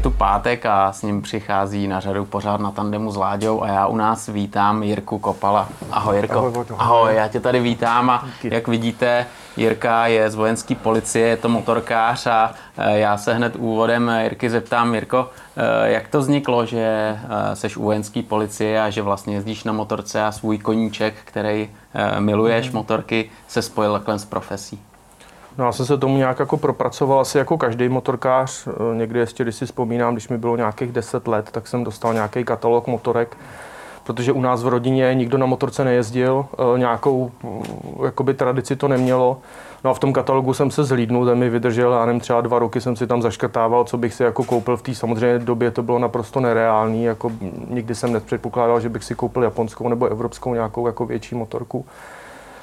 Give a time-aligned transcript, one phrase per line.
[0.00, 3.68] Je tu pátek a s ním přichází na řadu pořád na tandemu s Láďou a
[3.68, 5.68] já u nás vítám Jirku Kopala.
[5.90, 6.38] Ahoj Jirko.
[6.38, 6.76] Ahoj, ahoj.
[6.78, 9.26] ahoj já tě tady vítám a jak vidíte,
[9.56, 14.50] Jirka je z vojenské policie, je to motorkář a e, já se hned úvodem Jirky
[14.50, 17.18] zeptám, Jirko, e, jak to vzniklo, že e,
[17.56, 21.70] seš u vojenské policie a že vlastně jezdíš na motorce a svůj koníček, který
[22.18, 22.74] miluješ, mm.
[22.74, 24.80] motorky, se spojil takhle s profesí?
[25.58, 28.66] No já jsem se tomu nějak jako propracoval asi jako každý motorkář.
[28.66, 32.14] Eh, někdy ještě, když si vzpomínám, když mi bylo nějakých 10 let, tak jsem dostal
[32.14, 33.36] nějaký katalog motorek,
[34.04, 37.62] protože u nás v rodině nikdo na motorce nejezdil, eh, nějakou mm,
[38.04, 39.38] jakoby tradici to nemělo.
[39.84, 42.58] No a v tom katalogu jsem se zhlídnul, ten mi vydržel, já nevím, třeba dva
[42.58, 45.82] roky jsem si tam zaškrtával, co bych si jako koupil v té samozřejmě době, to
[45.82, 47.32] bylo naprosto nereálný, jako
[47.68, 51.86] nikdy jsem nepředpokládal, že bych si koupil japonskou nebo evropskou nějakou jako větší motorku.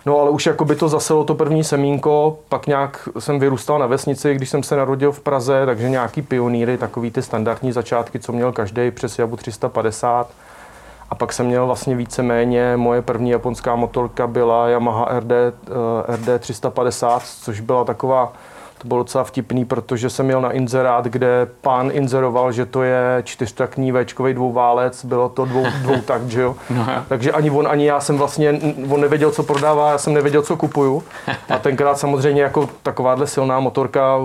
[0.08, 3.86] No ale už jako by to zaselo to první semínko, pak nějak jsem vyrůstal na
[3.86, 8.32] vesnici, když jsem se narodil v Praze, takže nějaký pionýry, takový ty standardní začátky, co
[8.32, 10.30] měl každý přes Jabu 350.
[11.10, 15.32] A pak jsem měl vlastně víceméně, moje první japonská motorka byla Yamaha RD,
[16.08, 18.34] RD 350, což byla taková
[18.78, 23.22] to bylo docela vtipný, protože jsem měl na inzerát, kde pán inzeroval, že to je
[23.24, 26.56] čtyřtakní Včkový dvouválec, bylo to dvou, dvou tak, že jo.
[26.70, 30.42] No, Takže ani on, ani já jsem vlastně, on nevěděl, co prodává, já jsem nevěděl,
[30.42, 31.04] co kupuju.
[31.50, 34.18] A tenkrát samozřejmě jako takováhle silná motorka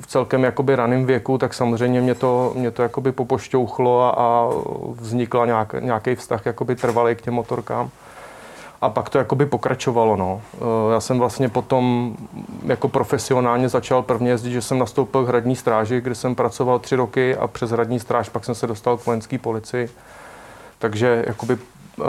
[0.00, 4.50] v celkem jakoby raném věku, tak samozřejmě mě to, mě to jakoby popošťouchlo a, a
[5.00, 7.90] vznikla nějak, nějaký vztah jakoby trvalý k těm motorkám
[8.80, 10.16] a pak to jakoby pokračovalo.
[10.16, 10.40] No.
[10.54, 12.14] Eh, já jsem vlastně potom
[12.66, 16.96] jako profesionálně začal prvně jezdit, že jsem nastoupil k hradní stráži, kde jsem pracoval tři
[16.96, 19.88] roky a přes hradní stráž pak jsem se dostal k vojenské policii.
[20.78, 22.04] Takže jakoby eh,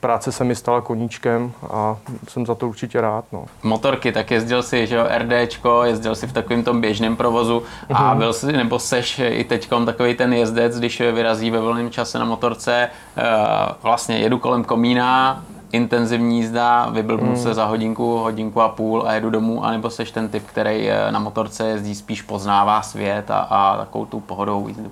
[0.00, 1.96] práce se mi stala koníčkem a
[2.28, 3.24] jsem za to určitě rád.
[3.32, 3.44] No.
[3.62, 8.14] Motorky, tak jezdil si, že jo, RDčko, jezdil si v takovém tom běžném provozu a
[8.14, 8.18] mm-hmm.
[8.18, 12.24] byl si, nebo seš i teďkom takový ten jezdec, když vyrazí ve volném čase na
[12.24, 13.22] motorce, eh,
[13.82, 15.44] vlastně jedu kolem komína,
[15.76, 17.36] intenzivní jízda, vyblbnu mm.
[17.36, 21.12] se za hodinku, hodinku a půl a jedu domů, anebo seš ten typ, který eh,
[21.12, 24.90] na motorce jezdí, spíš poznává svět a, a takovou tu pohodovou jízdu?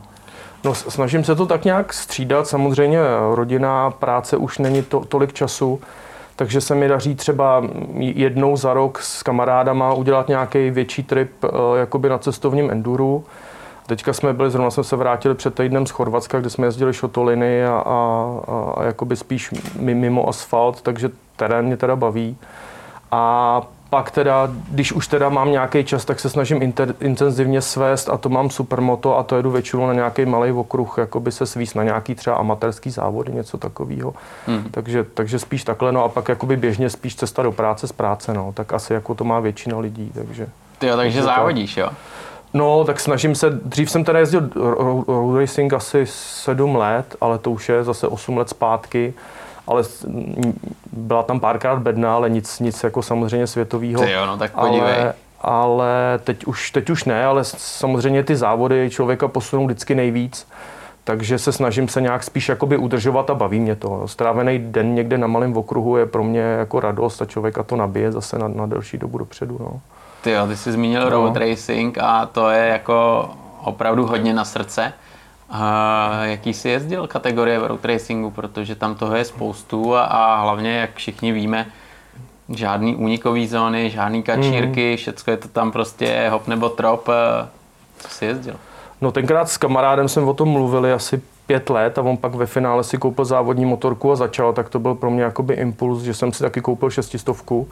[0.64, 2.46] No, snažím se to tak nějak střídat.
[2.46, 2.98] Samozřejmě
[3.34, 5.80] rodina, práce už není to, tolik času,
[6.36, 7.62] takže se mi daří třeba
[7.98, 13.24] jednou za rok s kamarádama udělat nějaký větší trip eh, jakoby na cestovním enduru.
[13.86, 17.66] Teďka jsme byli, zrovna jsme se vrátili před týdnem z Chorvatska, kde jsme jezdili šotoliny
[17.66, 18.30] a, a,
[18.76, 22.36] a, jakoby spíš mimo asfalt, takže terén mě teda baví.
[23.10, 28.08] A pak teda, když už teda mám nějaký čas, tak se snažím inter, intenzivně svést
[28.08, 31.46] a to mám supermoto a to jedu většinou na nějaký malý okruh, jako by se
[31.46, 34.14] svíst na nějaký třeba amatérský závody, něco takového.
[34.46, 34.64] Hmm.
[34.70, 38.34] Takže, takže spíš takhle, no a pak jakoby běžně spíš cesta do práce z práce,
[38.34, 40.46] no, tak asi jako to má většina lidí, takže.
[40.78, 41.88] Ty jo, takže závodíš, jo?
[42.54, 44.50] No, tak snažím se, dřív jsem teda jezdil
[45.06, 49.14] road racing asi 7 let, ale to už je zase 8 let zpátky,
[49.66, 49.82] ale
[50.92, 54.02] byla tam párkrát bedna, ale nic, nic jako samozřejmě světového.
[54.02, 54.94] Ty jo, no tak podívej.
[54.94, 60.46] Ale, ale teď už, teď už ne, ale samozřejmě ty závody člověka posunou vždycky nejvíc.
[61.04, 64.08] Takže se snažím se nějak spíš jakoby udržovat a baví mě to.
[64.08, 68.12] Strávený den někde na malém okruhu je pro mě jako radost a člověka to nabije
[68.12, 69.56] zase na, na delší dobu dopředu.
[69.60, 69.80] No.
[70.24, 71.10] Ty jo, ty jsi zmínil no.
[71.10, 73.30] road racing a to je jako
[73.64, 74.92] opravdu hodně na srdce.
[75.50, 80.42] A jaký jsi jezdil kategorie v road racingu, protože tam toho je spoustu a, a
[80.42, 81.66] hlavně, jak všichni víme,
[82.48, 84.96] žádný únikový zóny, žádný kačírky, mm.
[84.96, 87.08] všecko je to tam prostě hop nebo trop.
[87.98, 88.56] Co jsi jezdil?
[89.00, 92.46] No tenkrát s kamarádem jsme o tom mluvili asi pět let a on pak ve
[92.46, 96.14] finále si koupil závodní motorku a začal, tak to byl pro mě jakoby impuls, že
[96.14, 97.68] jsem si taky koupil šestistovku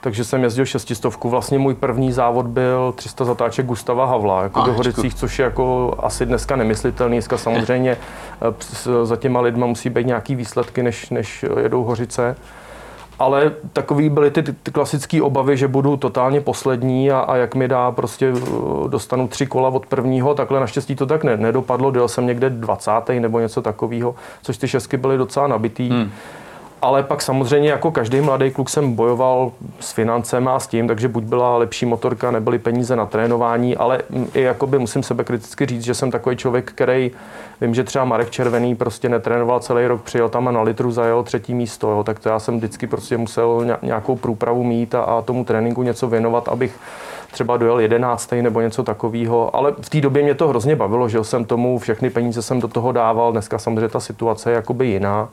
[0.00, 1.30] takže jsem jezdil šestistovku.
[1.30, 5.94] Vlastně můj první závod byl 300 zatáček Gustava Havla, jako do Hořicích, což je jako
[5.98, 7.16] asi dneska nemyslitelný.
[7.16, 12.36] Dneska samozřejmě eh, za těma lidma musí být nějaký výsledky, než, než jedou Hořice.
[13.18, 17.68] Ale takový byly ty, ty klasické obavy, že budu totálně poslední a, a jak mi
[17.68, 18.40] dá, prostě eh,
[18.88, 22.90] dostanu tři kola od prvního, takhle naštěstí to tak ne, nedopadlo, dojel jsem někde 20.
[23.20, 25.90] nebo něco takového, což ty šestky byly docela nabitý.
[25.90, 26.10] Hmm
[26.86, 31.08] ale pak samozřejmě jako každý mladý kluk jsem bojoval s financem a s tím, takže
[31.08, 34.02] buď byla lepší motorka, nebyly peníze na trénování, ale
[34.34, 37.10] i jakoby musím sebe kriticky říct, že jsem takový člověk, který
[37.60, 41.22] vím, že třeba Marek Červený prostě netrénoval celý rok, přijel tam a na litru zajel
[41.22, 45.22] třetí místo, jo, tak to já jsem vždycky prostě musel nějakou průpravu mít a, a
[45.22, 46.78] tomu tréninku něco věnovat, abych
[47.30, 51.24] třeba dojel jedenáctý nebo něco takového, ale v té době mě to hrozně bavilo, že
[51.24, 55.28] jsem tomu, všechny peníze jsem do toho dával, dneska samozřejmě ta situace je jakoby jiná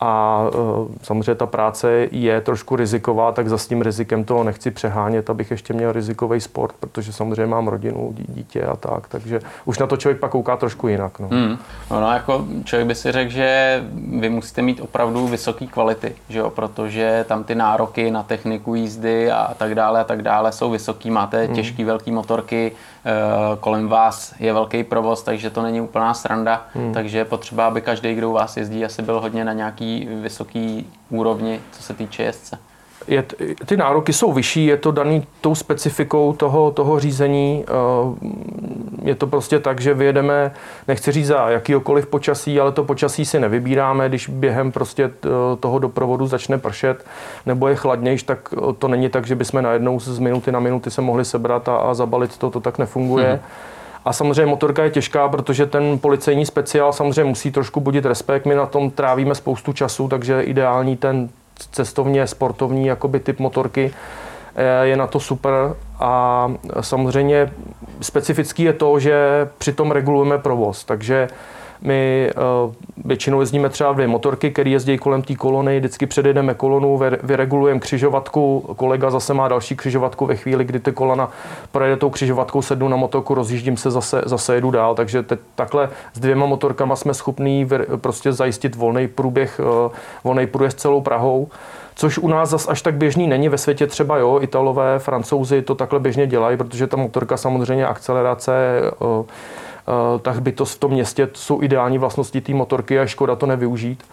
[0.00, 4.70] a uh, samozřejmě ta práce je trošku riziková, tak za s tím rizikem toho nechci
[4.70, 9.78] přehánět, abych ještě měl rizikový sport, protože samozřejmě mám rodinu, dítě a tak, takže už
[9.78, 11.20] na to člověk pak kouká trošku jinak.
[11.20, 11.28] No.
[11.28, 11.58] Hmm.
[11.90, 13.82] No, no, jako člověk by si řekl, že
[14.20, 16.50] vy musíte mít opravdu vysoké kvality, že jo?
[16.50, 21.10] protože tam ty nároky na techniku jízdy a tak dále a tak dále jsou vysoký,
[21.10, 21.54] máte hmm.
[21.54, 22.72] těžký velký motorky,
[23.04, 23.10] eh,
[23.60, 26.94] kolem vás je velký provoz, takže to není úplná sranda, hmm.
[26.94, 29.87] takže je potřeba, aby každý, kdo u vás jezdí, asi byl hodně na nějaký
[30.22, 32.58] vysoký úrovni, co se týče jezdce
[33.08, 33.24] je,
[33.66, 37.64] ty nároky jsou vyšší, je to daný tou specifikou toho, toho řízení.
[37.68, 38.28] Eh,
[39.02, 40.52] je to prostě tak, že vyjedeme,
[40.88, 45.28] nechci říct za jakýkoliv počasí, ale to počasí si nevybíráme, když během prostě eh,
[45.60, 47.06] toho doprovodu začne pršet
[47.46, 51.00] nebo je chladnější, tak to není tak, že bychom najednou z minuty na minuty se
[51.00, 53.28] mohli sebrat a, a zabalit to, to tak nefunguje.
[53.28, 53.40] Hmm.
[54.08, 58.46] A samozřejmě motorka je těžká, protože ten policejní speciál samozřejmě musí trošku budit respekt.
[58.46, 61.28] My na tom trávíme spoustu času, takže ideální ten
[61.72, 63.90] cestovně sportovní jakoby typ motorky
[64.56, 65.52] eh, je na to super
[66.00, 67.52] a samozřejmě
[68.00, 71.28] specifický je to, že přitom regulujeme provoz, takže
[71.82, 72.30] my
[72.66, 77.80] uh, většinou jezdíme třeba dvě motorky, které jezdí kolem té kolony, vždycky předjedeme kolonu, vyregulujeme
[77.80, 81.30] křižovatku, kolega zase má další křižovatku ve chvíli, kdy ty kolona
[81.72, 85.88] projede tou křižovatkou, sednu na motorku, rozjíždím se, zase, zase jedu dál, takže teď takhle
[86.12, 89.92] s dvěma motorkama jsme schopní prostě zajistit volný průběh, uh,
[90.24, 91.48] volný průběh celou Prahou
[91.98, 93.48] což u nás zas až tak běžný není.
[93.48, 98.80] Ve světě třeba, jo, Italové, Francouzi to takhle běžně dělají, protože ta motorka samozřejmě akcelerace,
[99.88, 103.46] Eh, tak by to v tom městě jsou ideální vlastnosti té motorky a škoda to
[103.46, 104.04] nevyužít.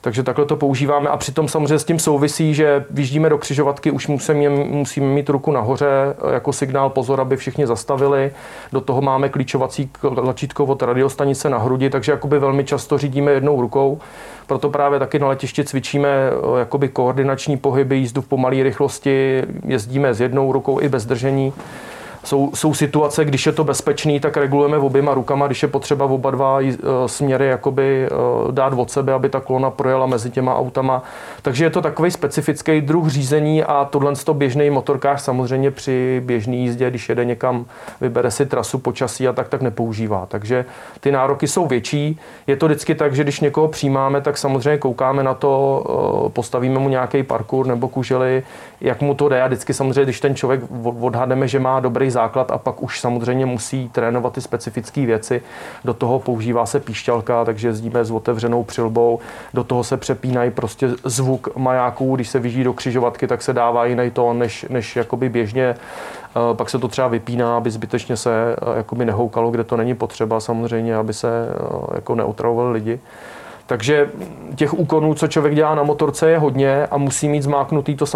[0.00, 4.06] Takže takhle to používáme a přitom samozřejmě s tím souvisí, že vyjíždíme do křižovatky, už
[4.06, 8.30] musíme, musíme mít ruku nahoře eh, jako signál pozor, aby všichni zastavili.
[8.72, 13.60] Do toho máme klíčovací tlačítko od radiostanice na hrudi, takže jakoby velmi často řídíme jednou
[13.60, 13.98] rukou.
[14.46, 20.14] Proto právě taky na letišti cvičíme eh, jakoby koordinační pohyby, jízdu v pomalé rychlosti, jezdíme
[20.14, 21.52] s jednou rukou i bez držení
[22.26, 26.30] jsou, jsou situace, když je to bezpečný, tak regulujeme oběma rukama, když je potřeba oba
[26.30, 26.74] dva eh,
[27.06, 31.02] směry jakoby eh, dát od sebe, aby ta kolona projela mezi těma autama.
[31.42, 36.56] Takže je to takový specifický druh řízení a tohle to běžný motorkář samozřejmě při běžné
[36.56, 37.64] jízdě, když jede někam,
[38.00, 40.26] vybere si trasu počasí a tak, tak nepoužívá.
[40.26, 40.64] Takže
[41.00, 42.20] ty nároky jsou větší.
[42.46, 45.84] Je to vždycky tak, že když někoho přijímáme, tak samozřejmě koukáme na to,
[46.26, 48.42] eh, postavíme mu nějaký parkour nebo kužely,
[48.80, 49.42] jak mu to jde.
[49.42, 50.60] A vždycky samozřejmě, když ten člověk
[51.00, 55.42] odhadneme, že má dobrý základ a pak už samozřejmě musí trénovat ty specifické věci.
[55.84, 59.18] Do toho používá se píšťalka, takže jezdíme s otevřenou přilbou.
[59.54, 63.84] Do toho se přepínají prostě zvuk majáků, když se vyží do křižovatky, tak se dává
[63.84, 65.74] jiný tón, než, než jakoby běžně.
[66.36, 69.94] Eh, pak se to třeba vypíná, aby zbytečně se eh, jakoby nehoukalo, kde to není
[69.94, 73.00] potřeba samozřejmě, aby se eh, jako neotravovali lidi.
[73.66, 74.10] Takže
[74.54, 78.06] těch úkonů, co člověk dělá na motorce, je hodně a musí mít zmáknutý to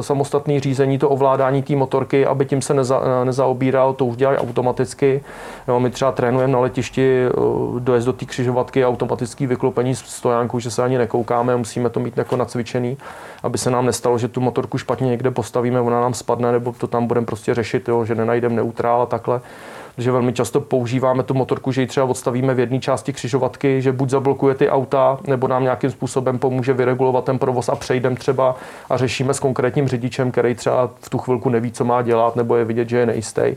[0.00, 5.22] samostatné řízení, to ovládání té motorky, aby tím se neza, nezaobíral, to už dělají automaticky.
[5.68, 7.30] Jo, my třeba trénujeme na letišti eh,
[7.78, 12.36] dojezd do té křižovatky, automatický vyklopení stojánku, že se ani nekoukáme, musíme to mít jako
[12.36, 12.96] nacvičený,
[13.42, 16.86] aby se nám nestalo, že tu motorku špatně někde postavíme, ona nám spadne, nebo to
[16.86, 19.40] tam budeme prostě řešit, jo, že nenajdeme neutrál a takhle
[19.98, 23.92] že velmi často používáme tu motorku, že ji třeba odstavíme v jedné části křižovatky, že
[23.92, 28.56] buď zablokuje ty auta, nebo nám nějakým způsobem pomůže vyregulovat ten provoz a přejdeme třeba
[28.90, 32.56] a řešíme s konkrétním řidičem, který třeba v tu chvilku neví, co má dělat, nebo
[32.56, 33.54] je vidět, že je nejistý.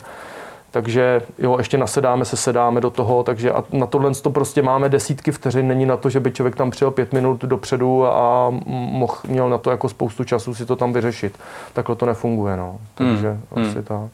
[0.73, 4.89] Takže jo, ještě nasedáme se, sedáme do toho, takže a na tohle to prostě máme
[4.89, 9.15] desítky vteřin, není na to, že by člověk tam přijel pět minut dopředu a mohl,
[9.27, 11.37] měl na to jako spoustu času si to tam vyřešit.
[11.73, 12.77] Takhle to nefunguje, no.
[12.95, 13.65] Takže hmm.
[13.65, 13.83] asi hmm.
[13.83, 14.11] tak.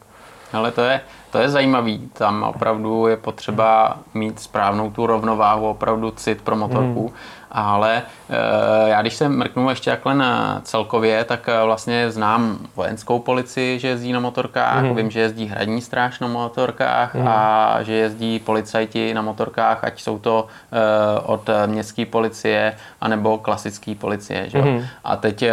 [0.53, 2.09] Ale to je, to je zajímavý.
[2.13, 7.07] Tam opravdu je potřeba mít správnou tu rovnováhu, opravdu cit pro motorku.
[7.07, 7.17] Hmm
[7.51, 13.19] ale eh, já když se mrknu ještě takhle na celkově, tak eh, vlastně znám vojenskou
[13.19, 14.95] policii, že jezdí na motorkách, mm.
[14.95, 17.27] vím, že jezdí hradní stráž na motorkách mm.
[17.27, 23.95] a že jezdí policajti na motorkách, ať jsou to eh, od městské policie anebo klasické
[23.95, 24.49] policie.
[24.49, 24.61] Že?
[24.61, 24.85] Mm.
[25.03, 25.43] A teď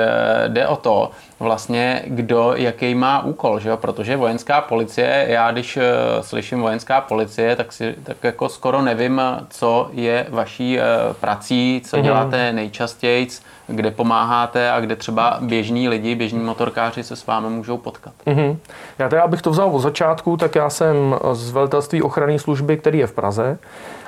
[0.49, 3.77] jde o to, vlastně kdo jaký má úkol, že jo?
[3.77, 5.79] protože vojenská policie, já když
[6.21, 10.79] slyším vojenská policie, tak, si, tak jako skoro nevím, co je vaší
[11.21, 12.03] prací, co mm-hmm.
[12.03, 13.29] děláte nejčastěji,
[13.67, 18.13] kde pomáháte a kde třeba běžní lidi, běžní motorkáři se s vámi můžou potkat.
[18.27, 18.57] Mm-hmm.
[18.99, 22.99] Já teda, abych to vzal od začátku, tak já jsem z velitelství ochranné služby, který
[22.99, 23.59] je v Praze.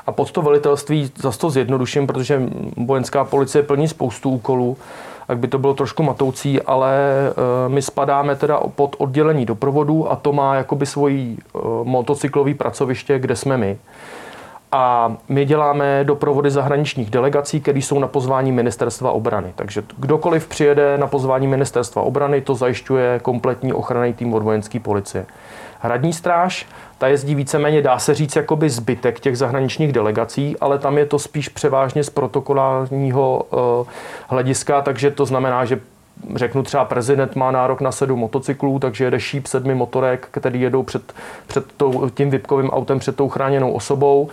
[0.07, 2.43] A pod to velitelství zase to zjednoduším, protože
[2.77, 4.77] vojenská policie plní spoustu úkolů,
[5.29, 10.17] tak by to bylo trošku matoucí, ale e, my spadáme teda pod oddělení doprovodu a
[10.17, 13.79] to má jakoby svojí e, motocyklový pracoviště, kde jsme my.
[14.73, 19.53] A my děláme doprovody zahraničních delegací, které jsou na pozvání ministerstva obrany.
[19.55, 25.27] Takže kdokoliv přijede na pozvání ministerstva obrany, to zajišťuje kompletní ochranný tým od vojenské policie.
[25.81, 26.67] Hradní stráž,
[26.99, 31.19] ta jezdí víceméně, dá se říct, jakoby zbytek těch zahraničních delegací, ale tam je to
[31.19, 33.87] spíš převážně z protokolárního uh,
[34.29, 35.81] hlediska, takže to znamená, že
[36.35, 40.83] řeknu třeba prezident má nárok na sedm motocyklů, takže jede šíp sedmi motorek, který jedou
[40.83, 41.13] před,
[41.47, 41.65] před
[42.15, 44.29] tím vypkovým autem před tou chráněnou osobou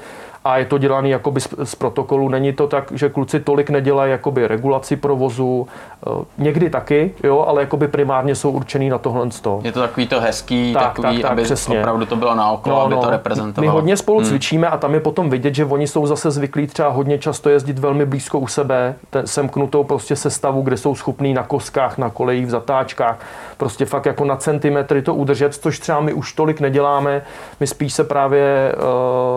[0.45, 2.29] a je to dělané jakoby z, z protokolu.
[2.29, 5.67] Není to tak, že kluci tolik nedělají jakoby regulaci provozu,
[6.07, 9.25] eh, někdy taky, jo, ale jakoby primárně jsou určený na tohle.
[9.63, 11.79] Je to takový to hezký, tak, takový, tak, tak, aby přesně.
[11.79, 13.01] opravdu to bylo naokolo, no, aby no.
[13.01, 13.71] to reprezentovalo.
[13.71, 14.27] My hodně spolu hmm.
[14.27, 17.79] cvičíme a tam je potom vidět, že oni jsou zase zvyklí třeba hodně často jezdit
[17.79, 22.45] velmi blízko u sebe, ten, semknutou prostě sestavu, kde jsou schopní na koskách, na kolejích,
[22.45, 23.19] v zatáčkách,
[23.57, 27.21] prostě fakt jako na centimetry to udržet, což třeba my už tolik neděláme.
[27.59, 28.75] My spíš se právě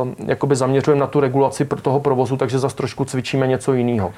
[0.03, 4.13] uh, jakoby zaměřujeme na tu regulaci toho provozu, takže zase trošku cvičíme něco jiného.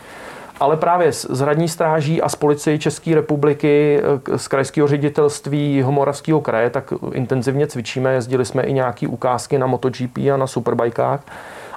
[0.61, 4.01] Ale právě z hradní stráží a z policie České republiky,
[4.35, 8.13] eh, z krajského ředitelství Homoravského kraje, tak intenzivně cvičíme.
[8.13, 11.21] Jezdili jsme i nějaké ukázky na MotoGP a na superbajkách.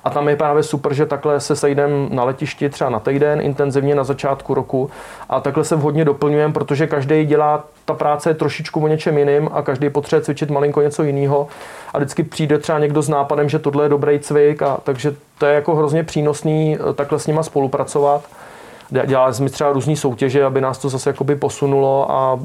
[0.04, 3.96] A tam je právě super, že takhle se sejdeme na letišti třeba na týden intenzivně
[3.96, 4.90] na začátku roku
[5.30, 9.50] a takhle se vhodně doplňujeme, protože každý dělá ta práce je trošičku o něčem jiným
[9.54, 11.48] a každý potřebuje cvičit malinko něco jiného
[11.94, 15.46] a vždycky přijde třeba někdo s nápadem, že tohle je dobrý cvik a takže to
[15.46, 18.24] je jako hrozně přínosný eh, takhle s nima spolupracovat.
[19.06, 22.40] Dělali jsme třeba různé soutěže, aby nás to zase jakoby posunulo a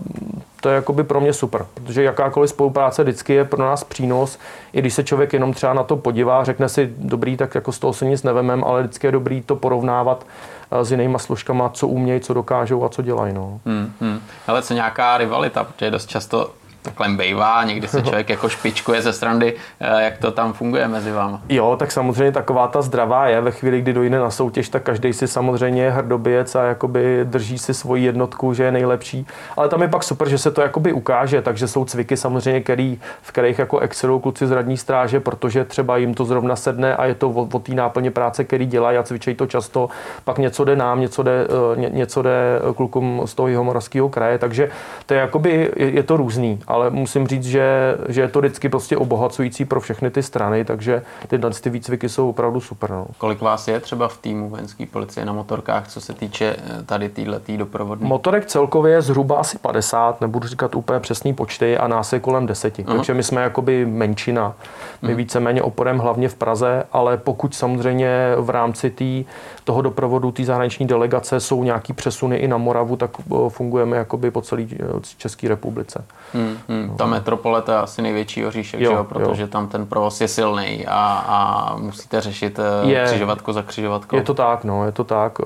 [0.60, 4.38] to je jakoby pro mě super, protože jakákoliv spolupráce vždycky je pro nás přínos,
[4.72, 7.78] i když se člověk jenom třeba na to podívá, řekne si dobrý, tak jako z
[7.78, 10.26] toho se nic nevemem, ale vždycky je dobrý to porovnávat
[10.70, 13.34] eh, s jinýma složkama, co umějí, co dokážou a co dělají.
[13.34, 13.60] No.
[13.66, 14.20] Hmm, hmm.
[14.46, 16.50] Ale co nějaká rivalita, protože dost často
[16.82, 21.12] takhle bývá, někdy se člověk jako špičkuje ze strany, eh, jak to tam funguje mezi
[21.12, 21.38] vámi.
[21.48, 23.40] Jo, tak samozřejmě taková ta zdravá je.
[23.40, 27.58] Ve chvíli, kdy dojde na soutěž, tak každý si samozřejmě je hrdoběc a jakoby drží
[27.58, 29.26] si svoji jednotku, že je nejlepší.
[29.56, 33.00] Ale tam je pak super, že se to jakoby ukáže, takže jsou cviky samozřejmě, který,
[33.22, 37.04] v kterých jako excelují kluci z radní stráže, protože třeba jim to zrovna sedne a
[37.04, 39.88] je to o, o té náplně práce, který dělají a cvičejí to často.
[40.24, 44.38] Pak něco jde nám, něco jde, eh, ně, něco jde klukům z toho Jihomoravského kraje,
[44.38, 44.70] takže
[45.06, 46.60] to je jakoby, je, je to různý.
[46.66, 50.64] Ale ale musím říct, že, že je to vždycky prostě obohacující pro všechny ty strany,
[50.64, 52.90] takže ty, ty výcviky jsou opravdu super.
[52.90, 53.06] No.
[53.18, 57.08] Kolik vás je třeba v týmu vojenské policie na motorkách, co se týče eh, tady
[57.08, 58.08] téhle tý doprovodní?
[58.08, 62.46] Motorek celkově je zhruba asi 50, nebudu říkat úplně přesný počty, a nás je kolem
[62.46, 62.78] 10.
[62.78, 62.96] Uh-huh.
[62.96, 64.54] Takže my jsme jakoby menšina.
[65.02, 65.16] My uh-huh.
[65.16, 69.24] víceméně oporem hlavně v Praze, ale pokud samozřejmě v rámci tý,
[69.68, 74.30] toho doprovodu té zahraniční delegace jsou nějaký přesuny i na Moravu, tak eh, fungujeme jakoby
[74.30, 74.76] po celé eh,
[75.16, 76.04] České republice.
[76.34, 76.96] Hmm, hmm.
[76.96, 79.48] Ta metropole to je asi největší oříšek, jo, jo, protože jo.
[79.48, 84.16] tam ten provoz je silný a, a musíte řešit eh, je, křižovatku za křižovatkou.
[84.16, 85.38] Je to tak, no, je to tak.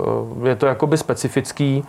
[0.45, 1.85] Je to jakoby specifický.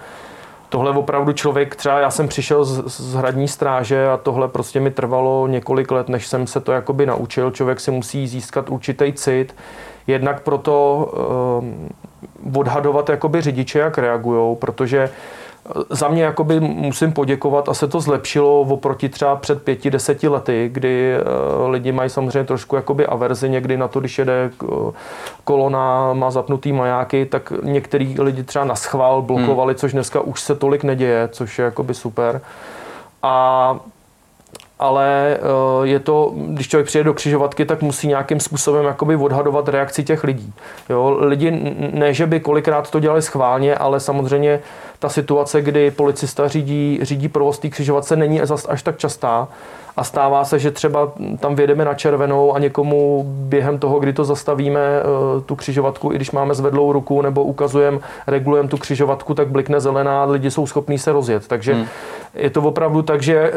[0.69, 4.91] Tohle opravdu člověk, třeba já jsem přišel z, z hradní stráže a tohle prostě mi
[4.91, 7.51] trvalo několik let, než jsem se to jakoby naučil.
[7.51, 9.55] Člověk si musí získat určitý cit,
[10.07, 11.09] jednak proto
[12.43, 15.09] uh, odhadovat jakoby řidiče, jak reagují, protože
[15.89, 20.69] za mě jakoby musím poděkovat a se to zlepšilo oproti třeba před pěti, deseti lety,
[20.73, 24.67] kdy eh, lidi mají samozřejmě trošku jakoby averzi někdy na to, když jede eh,
[25.43, 29.79] kolona, má zapnutý majáky, tak některý lidi třeba na schvál blokovali, hmm.
[29.79, 32.41] což dneska už se tolik neděje, což je jakoby super.
[33.23, 33.77] A
[34.83, 39.67] ale eh, je to, když člověk přijde do křižovatky, tak musí nějakým způsobem jakoby odhadovat
[39.67, 40.53] reakci těch lidí.
[40.89, 44.59] Jo, lidi ne, že by kolikrát to dělali schválně, ale samozřejmě
[44.99, 49.47] ta situace, kdy policista řídí, řídí provoz té křižovatce, není až tak častá
[49.97, 54.25] a stává se, že třeba tam vědeme na červenou a někomu během toho, kdy to
[54.25, 59.47] zastavíme, eh, tu křižovatku, i když máme zvedlou ruku nebo ukazujeme, regulujeme tu křižovatku, tak
[59.47, 61.47] blikne zelená, lidi jsou schopní se rozjet.
[61.47, 61.85] Takže hmm.
[62.33, 63.53] je to opravdu tak, že eh,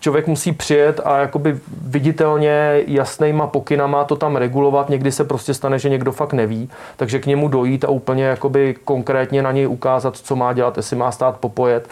[0.00, 4.88] člověk musí přijet a jakoby viditelně jasnýma pokynama to tam regulovat.
[4.88, 8.76] Někdy se prostě stane, že někdo fakt neví, takže k němu dojít a úplně jakoby
[8.84, 11.88] konkrétně na něj ukázat, co má dělat, jestli má stát popojet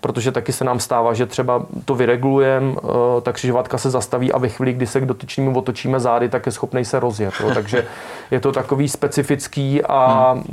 [0.00, 4.38] protože taky se nám stává, že třeba to vyregulujeme, eh, ta křižovatka se zastaví a
[4.38, 7.34] ve chvíli, kdy se k dotyčnému otočíme zády, tak je schopný se rozjet.
[7.40, 7.50] Jo.
[7.54, 7.86] Takže
[8.30, 10.44] je to takový specifický a hmm.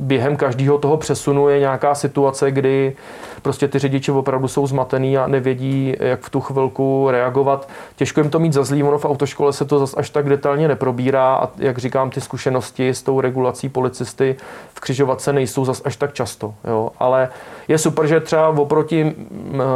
[0.00, 2.96] během každého toho přesunu je nějaká situace, kdy
[3.42, 7.68] prostě ty řidiči opravdu jsou zmatený a nevědí, jak v tu chvilku reagovat.
[7.96, 10.68] Těžko jim to mít za zlý, ono v autoškole se to zase až tak detailně
[10.68, 14.36] neprobírá a jak říkám, ty zkušenosti s tou regulací policisty
[14.74, 16.54] v křižovatce nejsou zase až tak často.
[16.64, 16.90] Jo.
[16.98, 17.28] Ale
[17.68, 19.14] je super, že třeba oproti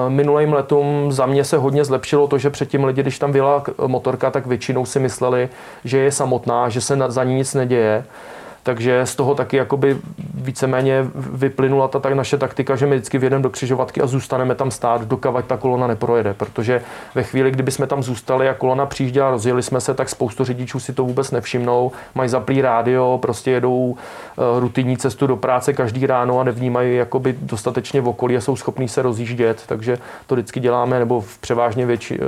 [0.08, 4.30] minulým letům za mě se hodně zlepšilo to, že předtím lidi, když tam byla motorka,
[4.30, 5.48] tak většinou si mysleli,
[5.84, 8.04] že je samotná, že se za ní nic neděje.
[8.62, 9.98] Takže z toho taky jakoby
[10.34, 14.70] víceméně vyplynula ta tak naše taktika, že my vždycky vjedeme do křižovatky a zůstaneme tam
[14.70, 16.34] stát, dokavať ta kolona neprojede.
[16.34, 16.82] Protože
[17.14, 20.80] ve chvíli, kdyby jsme tam zůstali a kolona přijížděla, rozjeli jsme se, tak spoustu řidičů
[20.80, 26.06] si to vůbec nevšimnou, mají zaplý rádio, prostě jedou eh, rutinní cestu do práce každý
[26.06, 29.62] ráno a nevnímají jakoby dostatečně v okolí a jsou schopní se rozjíždět.
[29.66, 32.26] Takže to vždycky děláme, nebo v převážně větši, eh,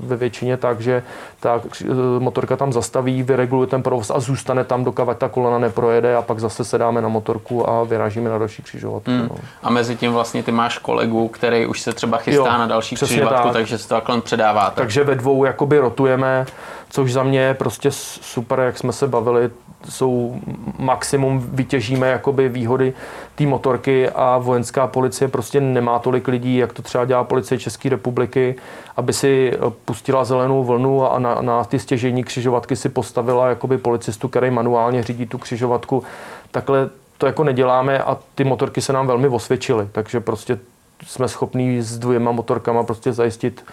[0.00, 1.02] ve většině tak, že
[1.40, 1.86] ta eh,
[2.18, 6.40] motorka tam zastaví, vyreguluje ten provoz a zůstane tam, dokavať ta kolona neprojede a pak
[6.40, 9.10] zase sedáme na motorku a vyrážíme na další křižovatku.
[9.10, 9.28] Hmm.
[9.30, 9.36] No.
[9.62, 12.96] A mezi tím vlastně ty máš kolegu, který už se třeba chystá jo, na další
[12.96, 13.52] křižovatku, tak.
[13.52, 14.76] takže si to takhle předáváte.
[14.76, 16.46] Takže ve dvou jakoby rotujeme,
[16.92, 19.50] což za mě je prostě super, jak jsme se bavili,
[19.88, 20.40] jsou
[20.78, 22.92] maximum vytěžíme jakoby výhody
[23.34, 27.88] té motorky a vojenská policie prostě nemá tolik lidí, jak to třeba dělá policie České
[27.88, 28.54] republiky,
[28.96, 29.52] aby si
[29.84, 35.02] pustila zelenou vlnu a na, na ty stěžení křižovatky si postavila jakoby policistu, který manuálně
[35.02, 36.02] řídí tu křižovatku.
[36.50, 40.58] Takhle to jako neděláme a ty motorky se nám velmi osvědčily, takže prostě
[41.06, 43.64] jsme schopní s dvěma motorkama prostě zajistit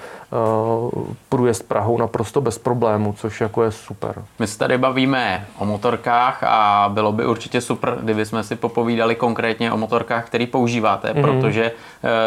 [0.93, 4.24] uh, průjezd Prahou naprosto bez problému, což jako je super.
[4.39, 9.15] My se tady bavíme o motorkách a bylo by určitě super, kdyby jsme si popovídali
[9.15, 11.21] konkrétně o motorkách, který používáte, mm-hmm.
[11.21, 11.71] protože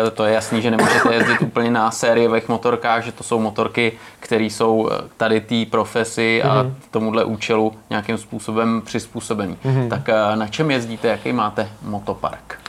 [0.04, 3.92] uh, to je jasný, že nemůžete jezdit úplně na sériových motorkách, že to jsou motorky,
[4.20, 6.72] které jsou eh, tady té profesi a mm-hmm.
[6.90, 9.56] tomuhle účelu nějakým způsobem přizpůsobený.
[9.64, 9.88] Mm-hmm.
[9.88, 12.61] Tak uh, na čem jezdíte, jaký máte motopark?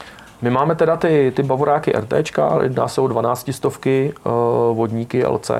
[0.44, 2.12] My máme teda ty, ty bavoráky RT,
[2.62, 4.32] jedná se o 12 stovky uh,
[4.76, 5.50] vodníky LC.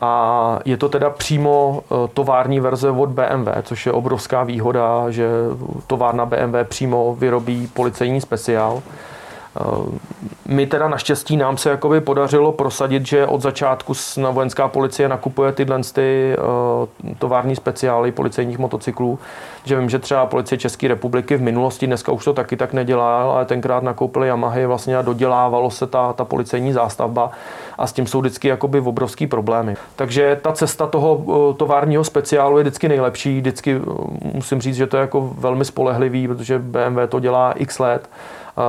[0.00, 5.28] A je to teda přímo uh, tovární verze od BMW, což je obrovská výhoda, že
[5.86, 8.82] továrna BMW přímo vyrobí policejní speciál.
[9.60, 9.86] Uh,
[10.48, 15.52] my teda naštěstí nám se jakoby podařilo prosadit, že od začátku na vojenská policie nakupuje
[15.52, 16.36] tyhle ty,
[17.02, 19.18] uh, tovární speciály policejních motocyklů.
[19.64, 23.22] Že vím, že třeba policie České republiky v minulosti, dneska už to taky tak nedělá,
[23.22, 27.30] ale tenkrát nakoupili Yamahy vlastně a dodělávalo se ta, ta policejní zástavba
[27.78, 29.76] a s tím jsou vždycky jakoby obrovský problémy.
[29.96, 33.40] Takže ta cesta toho uh, továrního speciálu je vždycky nejlepší.
[33.40, 33.80] Vždycky
[34.34, 38.08] musím říct, že to je jako velmi spolehlivý, protože BMW to dělá x let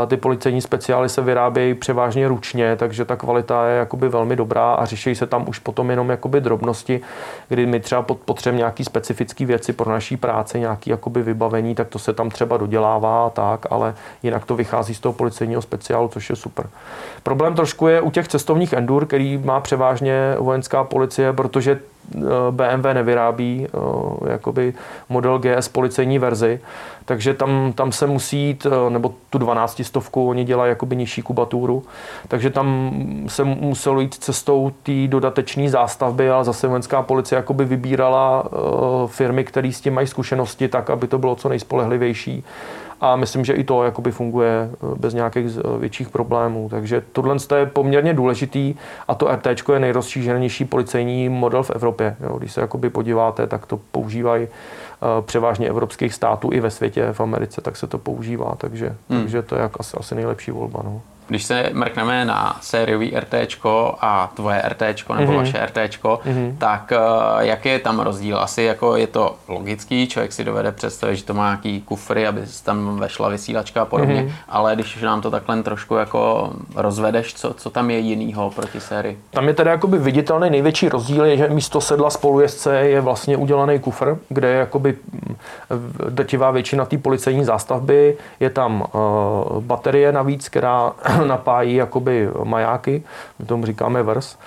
[0.07, 4.85] ty policejní speciály se vyrábějí převážně ručně, takže ta kvalita je jakoby velmi dobrá a
[4.85, 7.01] řeší se tam už potom jenom jakoby drobnosti,
[7.49, 11.99] kdy my třeba potřebujeme nějaký specifické věci pro naší práci, nějaký jakoby vybavení, tak to
[11.99, 16.29] se tam třeba dodělává a tak, ale jinak to vychází z toho policejního speciálu, což
[16.29, 16.69] je super.
[17.23, 21.79] Problém trošku je u těch cestovních endur, který má převážně vojenská policie, protože
[22.51, 24.73] BMW nevyrábí eh, jakoby
[25.09, 26.59] model GS policejní verzi,
[27.05, 31.21] takže tam, tam se musí jít, eh, nebo tu 12 stovku oni dělají jakoby nižší
[31.21, 31.83] kubaturu,
[32.27, 32.91] takže tam
[33.27, 38.43] se muselo jít cestou té dodateční zástavby, ale zase vojenská policie jakoby vybírala
[39.07, 42.43] firmy, které s tím mají zkušenosti, tak, aby to bylo co nejspolehlivější
[43.01, 46.69] a myslím, že i to jakoby funguje eh, bez nějakých eh, větších problémů.
[46.69, 48.75] Takže tohle je poměrně důležitý
[49.07, 52.15] a to RT je nejrozšířenější policejní model v Evropě.
[52.23, 57.07] Jo, když se jakoby podíváte, tak to používají eh, převážně evropských států i ve světě,
[57.11, 59.21] v Americe, tak se to používá, takže, hmm.
[59.21, 60.81] takže to je jak asi, asi nejlepší volba.
[60.83, 61.01] No.
[61.31, 63.33] Když se mrkneme na sériový RT
[64.01, 65.35] a tvoje RT nebo mm-hmm.
[65.35, 66.55] vaše RT, mm-hmm.
[66.57, 68.39] tak uh, jaký je tam rozdíl?
[68.39, 72.41] Asi jako je to logický, člověk si dovede představit, že to má nějaký kufry, aby
[72.63, 74.31] tam vešla vysílačka a podobně, mm-hmm.
[74.49, 79.19] ale když nám to takhle trošku jako rozvedeš, co, co tam je jinýho proti sérii?
[79.29, 83.79] Tam je teda jakoby viditelný největší rozdíl, je, že místo sedla spolujezdce je vlastně udělaný
[83.79, 85.35] kufr, kde je jakoby mm,
[86.09, 90.91] drtivá většina té policejní zástavby, je tam uh, baterie navíc, která
[91.25, 93.03] napájí jakoby majáky,
[93.39, 94.37] my tomu říkáme vers.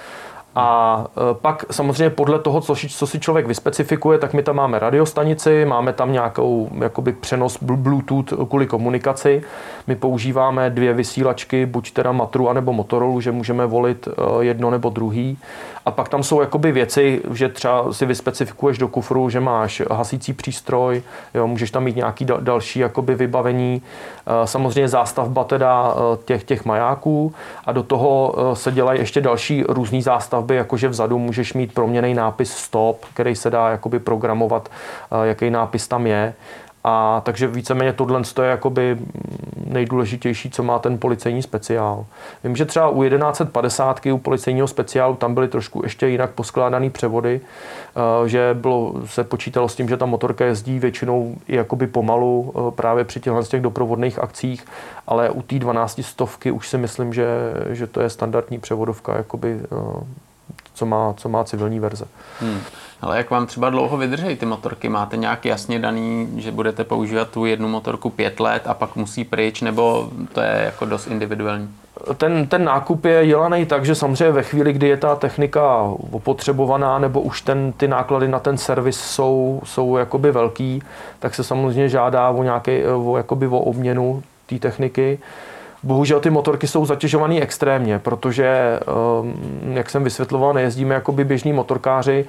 [0.55, 4.79] A e, pak samozřejmě podle toho, co, co si člověk vyspecifikuje, tak my tam máme
[4.79, 9.43] radiostanici, máme tam nějakou jakoby přenos Bluetooth kvůli komunikaci.
[9.87, 14.91] My používáme dvě vysílačky, buď teda Matru anebo Motorola, že můžeme volit e, jedno nebo
[14.91, 15.39] druhý.
[15.87, 20.33] A pak tam jsou jakoby věci, že třeba si vyspecifikuješ do kufru, že máš hasící
[20.33, 21.03] přístroj,
[21.35, 23.83] jo, můžeš tam mít nějaký další jakoby vybavení.
[24.27, 27.35] E, samozřejmě zástavba teda těch, těch majáků
[27.67, 32.15] a do toho se dělají ještě další různý zástavby stavby, jakože vzadu můžeš mít proměný
[32.15, 36.35] nápis stop, který se dá jakoby programovat, eh, jaký nápis tam je.
[36.87, 38.99] A takže víceméně tohle je jakoby
[39.67, 42.07] nejdůležitější, co má ten policejní speciál.
[42.45, 47.41] Vím, že třeba u 1150 u policejního speciálu tam byly trošku ještě jinak poskládané převody,
[47.41, 52.71] eh, že bylo, se počítalo s tím, že ta motorka jezdí většinou jakoby pomalu eh,
[52.71, 54.65] právě při těchto těch doprovodných akcích,
[55.07, 57.27] ale u té 12 stovky už si myslím, že,
[57.71, 59.61] že to je standardní převodovka, jakoby,
[60.75, 62.05] co, má, co má civilní verze.
[62.41, 62.61] Hmm.
[63.03, 64.89] Ale jak vám třeba dlouho vydrží ty motorky?
[64.89, 69.25] Máte nějak jasně daný, že budete používat tu jednu motorku pět let a pak musí
[69.25, 71.69] pryč, nebo to je jako dost individuální?
[72.17, 75.81] Ten, ten nákup je dělaný tak, že samozřejmě ve chvíli, kdy je ta technika
[76.13, 80.83] opotřebovaná, nebo už ten, ty náklady na ten servis jsou, jsou jakoby velký,
[81.19, 85.19] tak se samozřejmě žádá o, nějaký, o, jakoby o obměnu té techniky.
[85.85, 88.81] Bohužel ty motorky jsou zatěžované extrémně, protože,
[89.23, 92.25] ehm, jak jsem vysvětloval, nejezdíme jako by běžní motorkáři,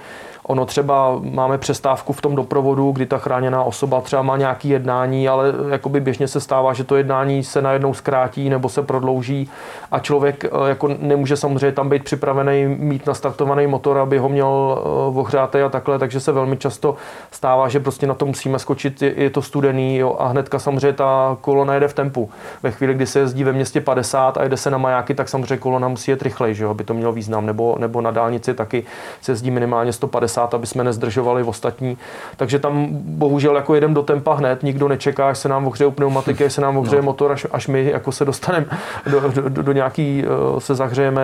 [0.47, 5.29] Ono třeba máme přestávku v tom doprovodu, kdy ta chráněná osoba třeba má nějaký jednání,
[5.29, 9.49] ale jakoby běžně se stává, že to jednání se najednou zkrátí nebo se prodlouží
[9.91, 14.77] a člověk eh, jako nemůže samozřejmě tam být připravený mít nastartovaný motor, aby ho měl
[14.77, 16.95] eh, ohřátý a takhle, takže se velmi často
[17.31, 21.37] stává, že prostě na to musíme skočit, je to studený jo, a hnedka samozřejmě ta
[21.41, 22.29] kolona jede v tempu.
[22.63, 25.57] Ve chvíli, kdy se jezdí ve městě 50 a jede se na majáky, tak samozřejmě
[25.57, 28.85] kolona musí jet rychleji, že jo, aby to mělo význam, nebo, nebo na dálnici taky
[29.21, 31.97] se jezdí minimálně 150 50, aby jsme nezdržovali v ostatní.
[32.37, 36.45] Takže tam bohužel jako jedem do tempa hned, nikdo nečeká, až se nám ohřeje pneumatiky,
[36.45, 37.05] až se nám ohřeje no.
[37.05, 38.65] motor, až, až my jako se dostaneme
[39.11, 41.21] do, do, do, do nějaký, eh, se zahřejeme,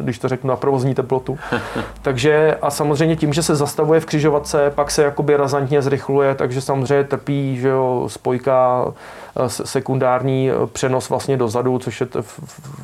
[0.00, 1.38] když to řeknu, na provozní teplotu.
[2.02, 6.60] takže a samozřejmě tím, že se zastavuje v křižovatce, pak se jakoby razantně zrychluje, takže
[6.60, 12.06] samozřejmě trpí, že jo, spojka Eh, sekundární eh, přenos vlastně dozadu, což je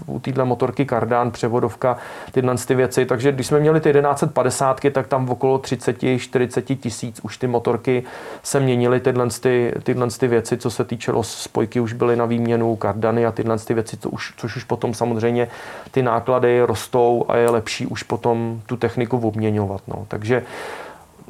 [0.06, 1.96] u téhle motorky kardán, převodovka,
[2.32, 3.06] tyhle ty věci.
[3.06, 8.04] Takže když jsme měli ty 1150, tak tam okolo 30-40 tisíc už ty motorky
[8.42, 12.76] se měnily tyhle, ty, tyhle ty věci, co se týčilo spojky, už byly na výměnu,
[12.76, 15.48] kardany a tyhle ty věci, co už, což už potom samozřejmě
[15.90, 19.82] ty náklady rostou a je lepší už potom tu techniku obměňovat.
[19.88, 20.04] No.
[20.08, 20.42] Takže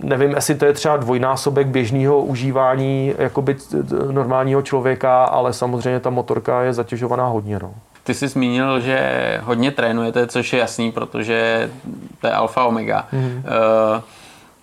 [0.02, 3.56] nevím, jestli to je třeba dvojnásobek běžného užívání jakoby
[4.10, 7.58] normálního člověka, ale samozřejmě ta motorka je zatěžovaná hodně.
[7.62, 7.74] No.
[8.04, 11.70] Ty jsi zmínil, že hodně trénujete, což je jasný, protože
[12.20, 13.06] to je alfa omega.
[13.12, 13.42] Mm-hmm.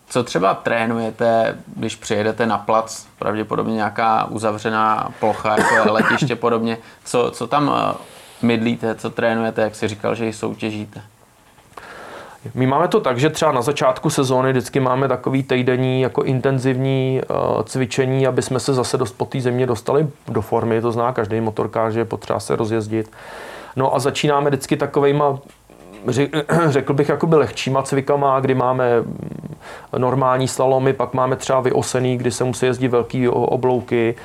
[0.09, 6.77] Co třeba trénujete, když přijedete na plac, pravděpodobně nějaká uzavřená plocha, jako je letiště podobně.
[7.03, 7.93] Co, co tam eh,
[8.41, 11.01] mydlíte, co trénujete, jak jsi říkal, že ji soutěžíte?
[12.53, 17.21] My máme to tak, že třeba na začátku sezóny vždycky máme takový týdenní jako intenzivní
[17.29, 21.13] uh, cvičení, aby jsme se zase dost po té země dostali do formy, to zná
[21.13, 23.11] každý motorkář, že je potřeba se rozjezdit.
[23.75, 25.39] No a začínáme vždycky takovejma
[26.67, 29.03] řekl bych, jakoby lehčíma cvikama, kdy máme
[29.97, 34.15] normální slalomy, pak máme třeba vyosený, kdy se musí jezdit velký oblouky,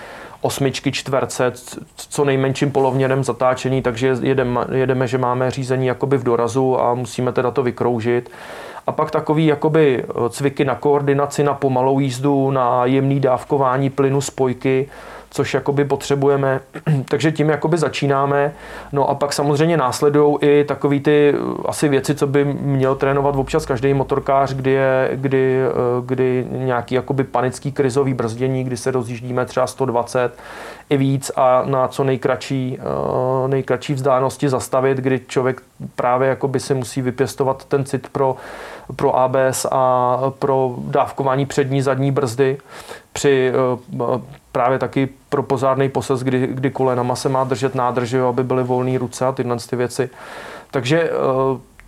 [0.41, 1.53] osmičky, čtverce,
[1.97, 7.33] co nejmenším polovněrem zatáčení, takže jedeme, jedeme, že máme řízení jakoby v dorazu a musíme
[7.33, 8.31] teda to vykroužit.
[8.87, 14.89] A pak takový jakoby cviky na koordinaci, na pomalou jízdu, na jemný dávkování plynu spojky,
[15.31, 16.61] což jakoby potřebujeme.
[17.09, 18.53] Takže tím jakoby začínáme.
[18.93, 21.35] No a pak samozřejmě následují i takové ty
[21.67, 25.73] asi věci, co by měl trénovat občas každý motorkář, kdy je kdy, eh,
[26.07, 30.33] kdy nějaký jakoby panický krizový brzdění, kdy se rozjíždíme třeba 120
[30.91, 35.63] i víc a na co nejkratší, eh, nejkratší vzdálenosti zastavit, kdy člověk
[35.97, 38.37] právě jakoby si musí vypěstovat ten cit pro,
[38.97, 42.59] pro ABS a pro dávkování přední, zadní brzdy
[43.13, 44.21] při eh,
[44.53, 48.99] právě taky pro pozárný posaz, kdy, kdy kolenama se má držet nádrž, aby byly volné
[48.99, 50.11] ruce a tyhle ty věci.
[50.71, 51.11] Takže eh,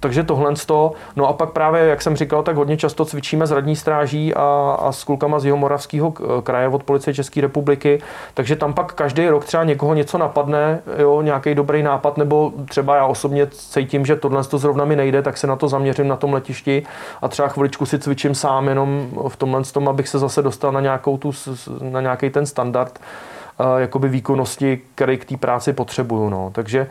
[0.03, 0.93] takže tohle to.
[1.17, 4.77] No a pak právě, jak jsem říkal, tak hodně často cvičíme s radní stráží a,
[4.81, 6.11] a s klukama z Jihomoravského
[6.43, 8.03] kraje od policie České republiky.
[8.35, 12.97] Takže tam pak každý rok třeba někoho něco napadne, jo, nějaký dobrý nápad, nebo třeba
[12.97, 16.17] já osobně cítím, že tohle to zrovna mi nejde, tak se na to zaměřím na
[16.17, 16.83] tom letišti
[17.23, 20.81] a třeba chviličku si cvičím sám jenom v tomhle tom, abych se zase dostal na,
[20.81, 21.33] nějakou tu,
[21.81, 22.99] na nějaký ten standard
[23.79, 26.29] jakoby výkonnosti, který k té práci potřebuju.
[26.29, 26.51] No.
[26.55, 26.87] Takže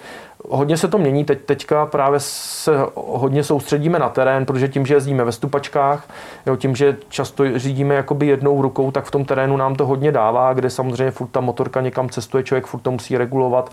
[0.49, 1.25] hodně se to mění.
[1.25, 6.07] Teď, teďka právě se hodně soustředíme na terén, protože tím, že jezdíme ve stupačkách,
[6.45, 10.11] jo, tím, že často řídíme jakoby jednou rukou, tak v tom terénu nám to hodně
[10.11, 13.69] dává, kde samozřejmě furt ta motorka někam cestuje, člověk furt to musí regulovat,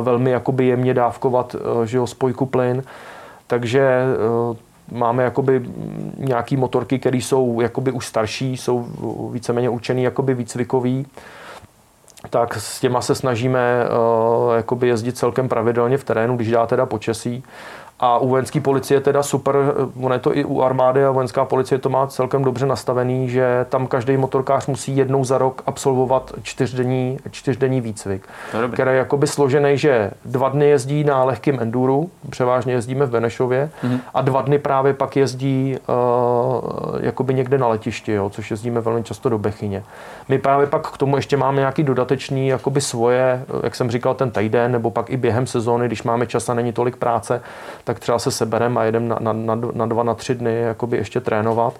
[0.00, 2.82] velmi jakoby jemně dávkovat že jo, spojku plyn.
[3.46, 5.62] Takže e, máme jakoby
[6.16, 8.86] nějaký motorky, které jsou jakoby už starší, jsou
[9.32, 11.06] víceméně určený jakoby výcvikový
[12.30, 16.86] tak s těma se snažíme uh, jakoby jezdit celkem pravidelně v terénu, když dá teda
[16.86, 17.44] počasí.
[18.02, 19.56] A u vojenské policie teda super,
[20.02, 23.66] ono je to i u armády a vojenská policie to má celkem dobře nastavený, že
[23.68, 28.28] tam každý motorkář musí jednou za rok absolvovat čtyřdenní, čtyřdenní výcvik,
[28.72, 33.70] který je jakoby složený, že dva dny jezdí na lehkém enduru, převážně jezdíme v Benešově,
[33.84, 34.00] mm-hmm.
[34.14, 39.02] a dva dny právě pak jezdí uh, jakoby někde na letišti, jo, což jezdíme velmi
[39.02, 39.82] často do Bechyně.
[40.28, 44.30] My právě pak k tomu ještě máme nějaký dodatečný jakoby svoje, jak jsem říkal, ten
[44.30, 47.42] týden, nebo pak i během sezóny, když máme čas a není tolik práce,
[47.90, 50.96] tak třeba se sebereme a jedeme na, na, na, na dva, na tři dny jakoby
[50.96, 51.74] ještě trénovat.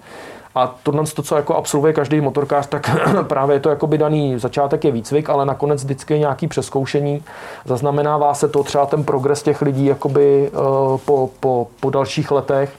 [0.55, 2.89] A tohle, to, co jako absolvuje každý motorkář, tak
[3.27, 7.23] právě je to jakoby daný, začátek je výcvik, ale nakonec vždycky je nějaký přeskoušení.
[7.65, 12.73] Zaznamenává se to třeba ten progres těch lidí jakoby, uh, po, po, po dalších letech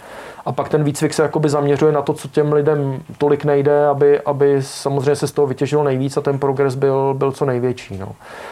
[0.44, 4.20] a pak ten výcvik se jakoby zaměřuje na to, co těm lidem tolik nejde, aby,
[4.20, 7.98] aby samozřejmě se z toho vytěžilo nejvíc a ten progres byl, byl co největší.
[7.98, 8.08] No.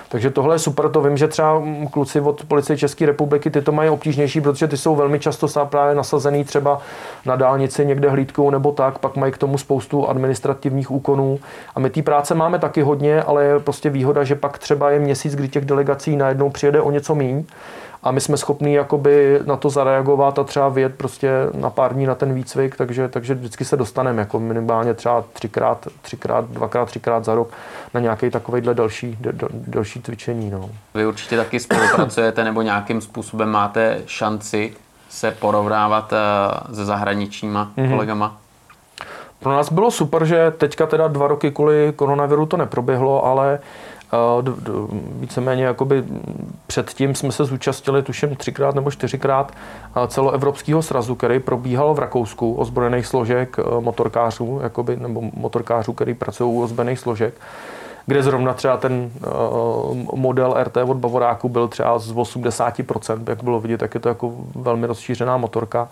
[0.09, 3.73] Takže tohle je super, to vím, že třeba kluci od policie České republiky ty to
[3.73, 6.79] mají obtížnější, protože ty jsou velmi často právě nasazený třeba
[7.27, 11.39] na dálnici někde hlídkou nebo tak, pak mají k tomu spoustu administrativních úkonů.
[11.75, 14.99] A my té práce máme taky hodně, ale je prostě výhoda, že pak třeba je
[15.01, 17.45] měsíc, kdy těch delegací najednou přijede o něco míň
[18.03, 22.07] a my jsme schopni jakoby na to zareagovat a třeba vyjet prostě na pár dní
[22.07, 27.25] na ten výcvik, takže, takže vždycky se dostaneme jako minimálně třeba třikrát, třikrát, dvakrát, třikrát
[27.25, 27.51] za rok
[27.95, 29.19] na nějaký takovýhle další,
[29.53, 30.51] další cvičení.
[30.51, 30.71] No.
[30.95, 34.73] Vy určitě taky spolupracujete nebo nějakým způsobem máte šanci
[35.09, 37.91] se porovnávat eh, se zahraničníma mm-hmm.
[37.91, 38.37] kolegama?
[39.41, 43.59] Pro nás bylo super, že teďka teda dva roky kvůli koronaviru to neproběhlo, ale
[45.21, 46.05] víceméně jakoby
[46.67, 49.53] předtím jsme se zúčastnili, tuším, třikrát nebo čtyřikrát
[50.09, 56.55] celoevropského srazu, který probíhal v Rakousku ozbrojených složek e, motorkářů, jakoby, nebo motorkářů, který pracují
[56.55, 57.35] u ozbrojených složek
[58.07, 63.61] kde zrovna třeba ten uh, model RT od Bavoráku byl třeba z 80%, jak bylo
[63.61, 65.89] vidět, tak je to jako velmi rozšířená motorka.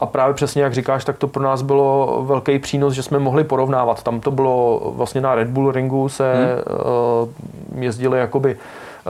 [0.00, 3.44] A právě přesně jak říkáš, tak to pro nás bylo velký přínos, že jsme mohli
[3.44, 4.02] porovnávat.
[4.02, 7.82] Tam to bylo vlastně na Red Bull ringu se hmm.
[7.82, 8.56] jezdili jakoby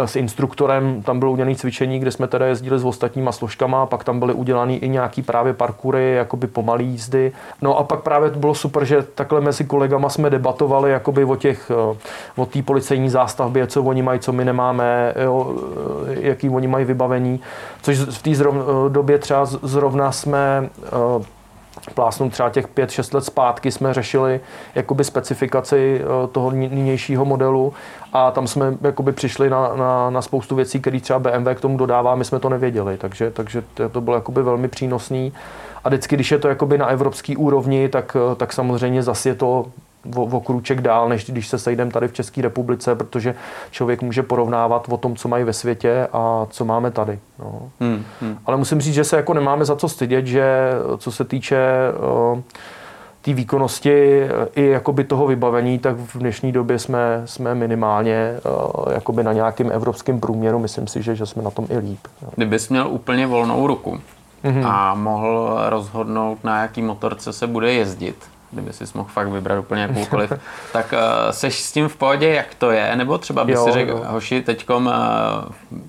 [0.06, 4.18] s instruktorem, tam bylo udělané cvičení, kde jsme teda jezdili s ostatníma složkama, pak tam
[4.18, 7.32] byly udělané i nějaký právě parkury, jakoby pomalý jízdy.
[7.62, 11.37] No a pak právě to bylo super, že takhle mezi kolegama jsme debatovali jakoby o
[11.37, 11.96] těch, eh,
[12.37, 15.54] o té policejní zástavbě, co oni mají, co my nemáme, jo,
[16.08, 17.40] eh, jaký oni mají vybavení,
[17.82, 20.70] což v té eh, době třeba zrovna jsme
[21.94, 24.40] plásnu třeba těch 5-6 let zpátky jsme řešili
[24.74, 27.72] jakoby specifikaci toho nynějšího modelu
[28.12, 31.76] a tam jsme jakoby přišli na, na, na spoustu věcí, které třeba BMW k tomu
[31.76, 33.62] dodává, my jsme to nevěděli, takže, takže
[33.92, 35.32] to bylo jakoby velmi přínosný.
[35.84, 39.66] A vždycky, když je to jakoby na evropské úrovni, tak, tak samozřejmě zase je to
[40.16, 43.34] o, o krůček dál, než když se sejdeme tady v České republice, protože
[43.70, 47.18] člověk může porovnávat o tom, co mají ve světě a co máme tady.
[47.38, 47.70] No.
[47.80, 48.38] Hmm, hmm.
[48.46, 51.58] Ale musím říct, že se jako nemáme za co stydět, že co se týče
[52.32, 52.40] uh,
[53.22, 54.22] té výkonnosti
[54.54, 59.72] i jakoby toho vybavení, tak v dnešní době jsme, jsme minimálně uh, jakoby na nějakém
[59.72, 60.58] evropském průměru.
[60.58, 62.00] Myslím si, že, že jsme na tom i líp.
[62.37, 64.00] Kdybys měl úplně volnou ruku
[64.44, 64.66] mm-hmm.
[64.66, 68.16] a mohl rozhodnout, na jaký motorce se bude jezdit,
[68.50, 70.32] kdyby si mohl fakt vybrat úplně jakoukoliv,
[70.72, 72.96] tak uh, seš s tím v pohodě, jak to je?
[72.96, 74.04] Nebo třeba by jo, si řekl, jo.
[74.06, 74.92] hoši, teďkom uh,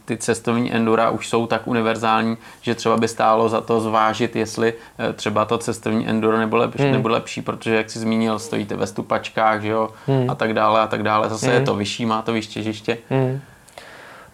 [0.06, 4.74] ty cestovní endura už jsou tak univerzální, že třeba by stálo za to zvážit, jestli
[4.74, 6.91] uh, třeba to cestovní enduro nebo lepší, hmm.
[6.91, 10.30] nebo lepší, protože jak jsi zmínil, stojíte ve stupačkách, že jo, hmm.
[10.30, 11.30] a tak dále a tak dále.
[11.30, 11.56] Zase hmm.
[11.56, 12.98] je to vyšší, má to vyšší těžiště.
[13.10, 13.41] Hmm.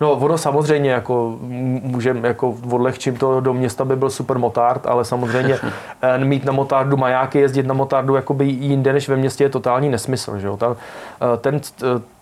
[0.01, 1.37] No ono samozřejmě jako
[1.83, 5.59] můžeme jako odlehčím to do města by byl super motard, ale samozřejmě
[6.01, 9.89] eh, mít na motardu majáky, jezdit na motardu jakoby jinde než ve městě je totální
[9.89, 10.39] nesmysl.
[10.39, 10.57] Že jo?
[10.57, 10.75] Ta,
[11.21, 11.61] eh, ten,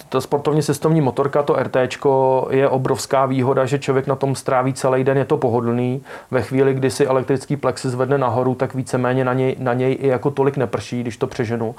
[0.10, 1.76] ta sportovně cestovní motorka, to RT,
[2.50, 6.04] je obrovská výhoda, že člověk na tom stráví celý den, je to pohodlný.
[6.32, 10.08] Ve chvíli, kdy si elektrický plexi zvedne nahoru, tak víceméně na něj, na něj i
[10.08, 11.76] jako tolik neprší, když to přeženu.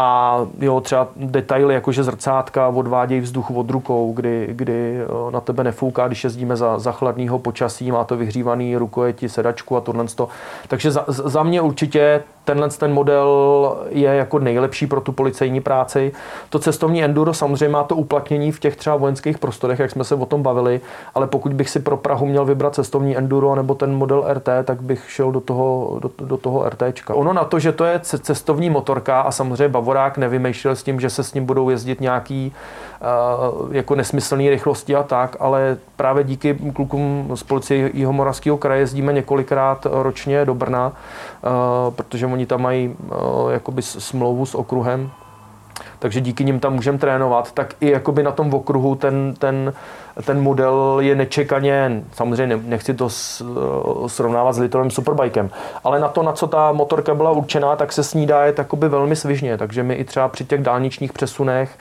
[0.00, 4.98] A jo, třeba detaily, jako že zrcátka odvádějí vzduch od rukou, kdy, kdy
[5.30, 9.80] na tebe nefouká, když jezdíme za, za chladného počasí, má to vyhřívaný rukojeti, sedačku a
[9.80, 10.04] tohle.
[10.68, 16.12] Takže za, za mě určitě tenhle ten model je jako nejlepší pro tu policejní práci.
[16.50, 20.14] To cestovní enduro samozřejmě má to uplatnění v těch třeba vojenských prostorech, jak jsme se
[20.14, 20.80] o tom bavili,
[21.14, 24.82] ale pokud bych si pro Prahu měl vybrat cestovní enduro nebo ten model RT, tak
[24.82, 27.14] bych šel do toho, do, do toho RTčka.
[27.14, 31.10] Ono na to, že to je cestovní motorka a samozřejmě Bavorák nevymýšlel s tím, že
[31.10, 32.52] se s ním budou jezdit nějaký
[33.62, 39.12] uh, jako nesmyslné rychlosti a tak, ale právě díky klukům z policie Jihomoravského kraje jezdíme
[39.12, 45.10] několikrát ročně do Brna, uh, protože oni tam mají uh, jakoby smlouvu s okruhem
[45.98, 49.72] takže díky nim tam můžeme trénovat, tak i jakoby na tom okruhu ten, ten,
[50.24, 53.08] ten model je nečekaně, samozřejmě nechci to
[54.06, 55.50] srovnávat s Litovým Superbikem,
[55.84, 58.60] ale na to, na co ta motorka byla určená, tak se s ní dá jet
[58.72, 61.78] velmi svižně, takže my i třeba při těch dálničních přesunech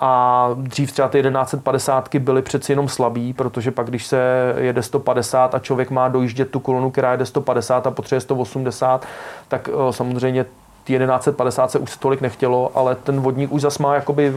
[0.00, 5.54] a dřív třeba ty 1150 byly přeci jenom slabý, protože pak, když se jede 150
[5.54, 9.06] a člověk má dojíždět tu kolonu, která jede 150 a potřebuje 180,
[9.48, 10.46] tak eh, samozřejmě
[10.86, 14.32] ty 1150 se už tolik nechtělo, ale ten vodník už zas má jakoby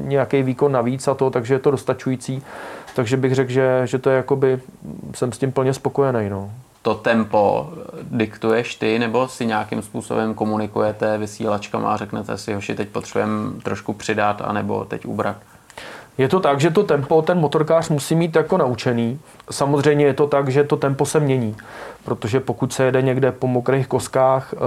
[0.00, 2.42] nějaký výkon navíc a to, takže je to dostačující.
[2.96, 4.60] Takže bych řekl, že, že to je jakoby,
[5.14, 6.28] jsem s tím plně spokojený.
[6.30, 6.50] No
[6.82, 7.70] to tempo
[8.02, 13.92] diktuješ ty, nebo si nějakým způsobem komunikujete vysílačkama a řeknete si, hoši, teď potřebujeme trošku
[13.92, 15.36] přidat, anebo teď ubrat?
[16.20, 19.20] Je to tak, že to tempo ten motorkář musí mít jako naučený.
[19.50, 21.56] Samozřejmě je to tak, že to tempo se mění,
[22.04, 24.58] protože pokud se jede někde po mokrých koskách, eh,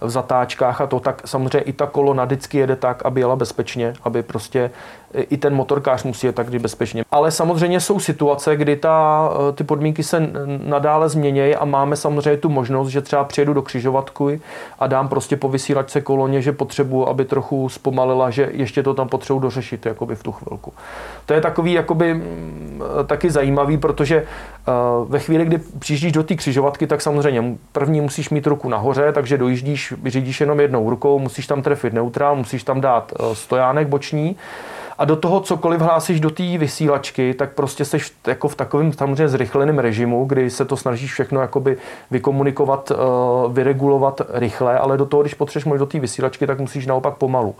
[0.00, 3.94] v zatáčkách a to, tak samozřejmě i ta kolona vždycky jede tak, aby jela bezpečně,
[4.02, 4.70] aby prostě
[5.22, 7.04] i ten motorkář musí jet tak bezpečně.
[7.10, 10.30] Ale samozřejmě jsou situace, kdy ta, ty podmínky se
[10.64, 14.40] nadále změnějí a máme samozřejmě tu možnost, že třeba přijedu do křižovatky
[14.78, 19.08] a dám prostě po vysílačce koloně, že potřebuji, aby trochu zpomalila, že ještě to tam
[19.08, 20.72] potřebuji dořešit jakoby v tu chvilku.
[21.26, 24.72] To je takový jakoby mm, taky zajímavý, protože eh,
[25.08, 29.38] ve chvíli, kdy přijíždíš do té křižovatky, tak samozřejmě první musíš mít ruku nahoře, takže
[29.38, 34.36] dojíždíš, řídíš jenom jednou rukou, musíš tam trefit neutrál, musíš tam dát eh, stojánek boční
[34.98, 39.28] a do toho cokoliv hlásíš do té vysílačky, tak prostě seš jako v takovém samozřejmě
[39.28, 41.76] zrychleném režimu, kdy se to snažíš všechno jakoby
[42.10, 42.96] vykomunikovat, eh,
[43.52, 47.54] vyregulovat rychle, ale do toho, když potřebuješ do té vysílačky, tak musíš naopak pomalu.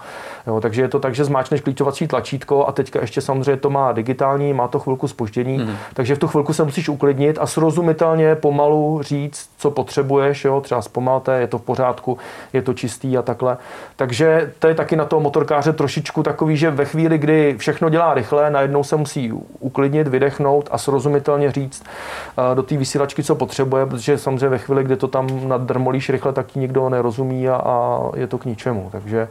[0.46, 3.92] Jo, takže je to tak, že zmáčneš klíčovací tlačítko a teďka ještě samozřejmě to má
[3.92, 5.76] digitální, má to chvilku spoždění, mm.
[5.94, 10.82] takže v tu chvilku se musíš uklidnit a srozumitelně pomalu říct, co potřebuješ, jo, třeba
[10.82, 12.18] zpomalte, je to v pořádku,
[12.52, 13.56] je to čistý a takhle.
[13.96, 18.14] Takže to je taky na toho motorkáře trošičku takový, že ve chvíli, kdy všechno dělá
[18.14, 23.86] rychle, najednou se musí uklidnit, vydechnout a srozumitelně říct eh, do té vysílačky, co potřebuje,
[23.86, 28.00] protože samozřejmě ve chvíli, kdy to tam nadrmolíš rychle, tak ti nikdo nerozumí a, a
[28.16, 28.88] je to k ničemu.
[28.92, 29.28] Takže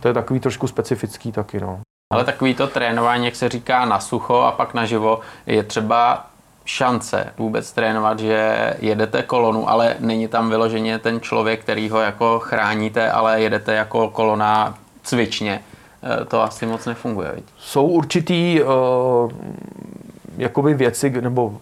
[0.00, 1.60] to je takový trošku specifický taky.
[1.60, 1.80] No.
[2.12, 6.26] Ale takový to trénování, jak se říká na sucho a pak naživo, je třeba
[6.64, 12.38] šance vůbec trénovat, že jedete kolonu, ale není tam vyloženě ten člověk, který ho jako
[12.38, 15.60] chráníte, ale jedete jako kolona cvičně.
[16.02, 17.32] Eh, to asi moc nefunguje.
[17.34, 17.44] Viď?
[17.58, 18.70] Jsou určitý uh,
[20.38, 21.56] jakoby věci, nebo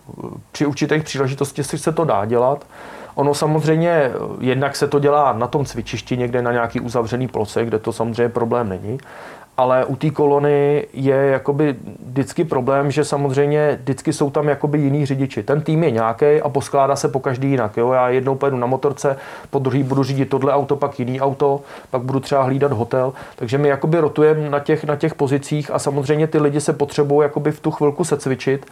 [0.53, 2.67] při určitých příležitostech se to dá dělat.
[3.15, 7.79] Ono samozřejmě, jednak se to dělá na tom cvičišti někde na nějaký uzavřený ploce, kde
[7.79, 8.99] to samozřejmě problém není
[9.59, 15.07] ale u té kolony je jakoby vždycky problém, že samozřejmě vždycky jsou tam jakoby jiný
[15.07, 15.43] řidiči.
[15.43, 17.77] Ten tým je nějaký a poskládá se po každý jinak.
[17.77, 17.93] Jo?
[17.93, 19.17] Já jednou pojedu na motorce,
[19.51, 23.13] po druhý budu řídit tohle auto, pak jiný auto, pak budu třeba hlídat hotel.
[23.37, 27.25] Takže my jakoby rotujeme na těch, na těch pozicích a samozřejmě ty lidi se potřebují
[27.25, 28.67] jakoby v tu chvilku se cvičit.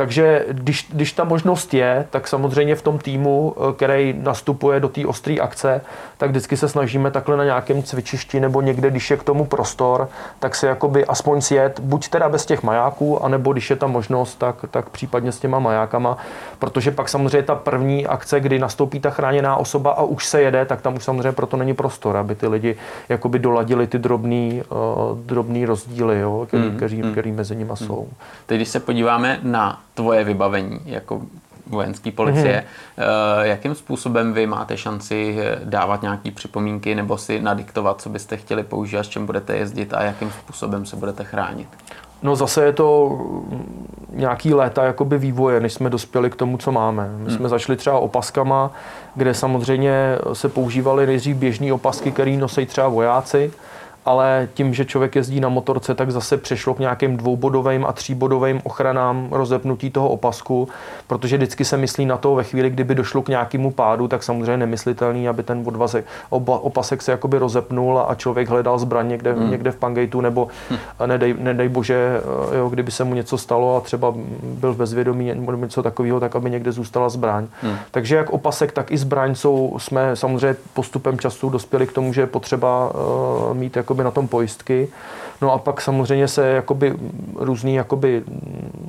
[0.00, 4.88] Takže když, když ta možnost je, tak samozřejmě v tom týmu, eh, který nastupuje do
[4.88, 5.80] té ostré akce,
[6.18, 10.08] tak vždycky se snažíme takhle na nějakém cvičišti nebo někde, když je k tomu prostor,
[10.38, 14.34] tak se jakoby aspoň sjet, buď teda bez těch majáků, anebo když je ta možnost,
[14.34, 16.16] tak, tak případně s těma majákama,
[16.58, 20.64] protože pak samozřejmě ta první akce, kdy nastoupí ta chráněná osoba a už se jede,
[20.64, 22.76] tak tam už samozřejmě proto není prostor, aby ty lidi
[23.08, 27.12] jakoby doladili ty drobný, uh, drobný rozdíly, jo, který, mm, který, mm.
[27.12, 27.86] který mezi nimi mm.
[27.86, 28.08] jsou.
[28.46, 31.22] Teď, když se podíváme na tvoje vybavení jako
[31.66, 32.64] vojenské policie.
[32.98, 33.42] Mm-hmm.
[33.42, 38.62] Jakým způsobem vy máte šanci eh, dávat nějaké připomínky nebo si nadiktovat, co byste chtěli
[38.62, 41.68] používat, s čím budete jezdit a jakým způsobem se budete chránit?
[42.22, 43.18] No zase je to
[44.12, 47.08] nějaký léta jakoby vývoje, než jsme dospěli k tomu, co máme.
[47.16, 47.36] My hmm.
[47.36, 48.70] jsme začali třeba opaskama,
[49.14, 53.52] kde samozřejmě se používaly nejdřív běžné opasky, které nosí třeba vojáci
[54.04, 58.60] ale tím, že člověk jezdí na motorce, tak zase přešlo k nějakým dvoubodovým a tříbodovým
[58.64, 60.68] ochranám rozepnutí toho opasku,
[61.06, 64.56] protože vždycky se myslí na to ve chvíli, kdyby došlo k nějakému pádu, tak samozřejmě
[64.56, 69.50] nemyslitelný, aby ten odvazek, oba, opasek se jakoby rozepnul a člověk hledal zbraň někde, hmm.
[69.50, 70.78] někde v pangejtu, nebo hmm.
[71.06, 72.20] nedej, nedej bože,
[72.52, 76.20] eh, jo, kdyby se mu něco stalo a třeba byl v bezvědomí nebo něco takového,
[76.20, 77.46] tak aby někde zůstala zbraň.
[77.62, 77.76] Hmm.
[77.90, 82.20] Takže jak opasek, tak i zbraň jsou, jsme samozřejmě postupem času dospěli k tomu, že
[82.20, 84.88] je potřeba uh, mít jakoby jakoby na tom pojistky.
[85.42, 86.94] No a pak samozřejmě se jakoby
[87.34, 88.22] různý jakoby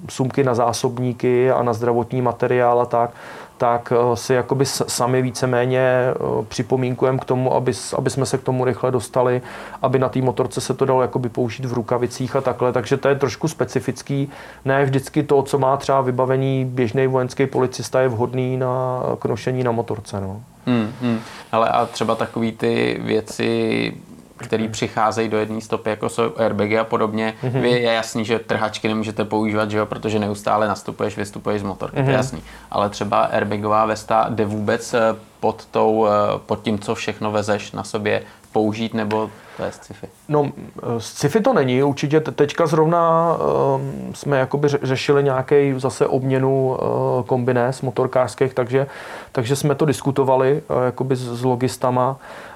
[0.09, 3.11] sumky na zásobníky a na zdravotní materiál a tak,
[3.57, 8.43] tak eh, si jakoby sami víceméně eh, připomínkujeme k tomu, aby, aby jsme se k
[8.43, 9.41] tomu rychle dostali,
[9.81, 12.73] aby na té motorce se to dalo jakoby použít v rukavicích a takhle.
[12.73, 14.29] Takže to je trošku specifický.
[14.65, 19.63] Ne vždycky to, co má třeba vybavení běžný vojenský policista, je vhodný na k nošení
[19.63, 20.21] na motorce.
[20.21, 20.41] No.
[20.65, 21.19] Hmm, hmm.
[21.51, 23.93] Ale a třeba takový ty věci,
[24.41, 27.33] který přicházejí do jedné stopy, jako jsou airbagy a podobně.
[27.43, 27.63] Mm-hmm.
[27.63, 32.03] Je jasný, že trhačky nemůžete používat, že jo, protože neustále nastupuješ, vystupuješ z motorky, mm-hmm.
[32.03, 32.19] to je mhm.
[32.19, 32.43] jasný.
[32.71, 34.99] Ale třeba airbagová vesta jde vůbec eh,
[35.39, 36.11] pod, tou, eh,
[36.45, 40.07] pod tím, co všechno vezeš na sobě použít, nebo to je sci-fi?
[40.29, 40.51] No,
[40.97, 43.81] sci-fi to není, určitě teďka zrovna uh,
[44.13, 48.87] jsme jakoby řešili nějaký zase obměnu uh, kombinéz motorkářských, takže,
[49.31, 52.09] takže jsme to diskutovali uh, jakoby s, s logistama.
[52.09, 52.50] Uh,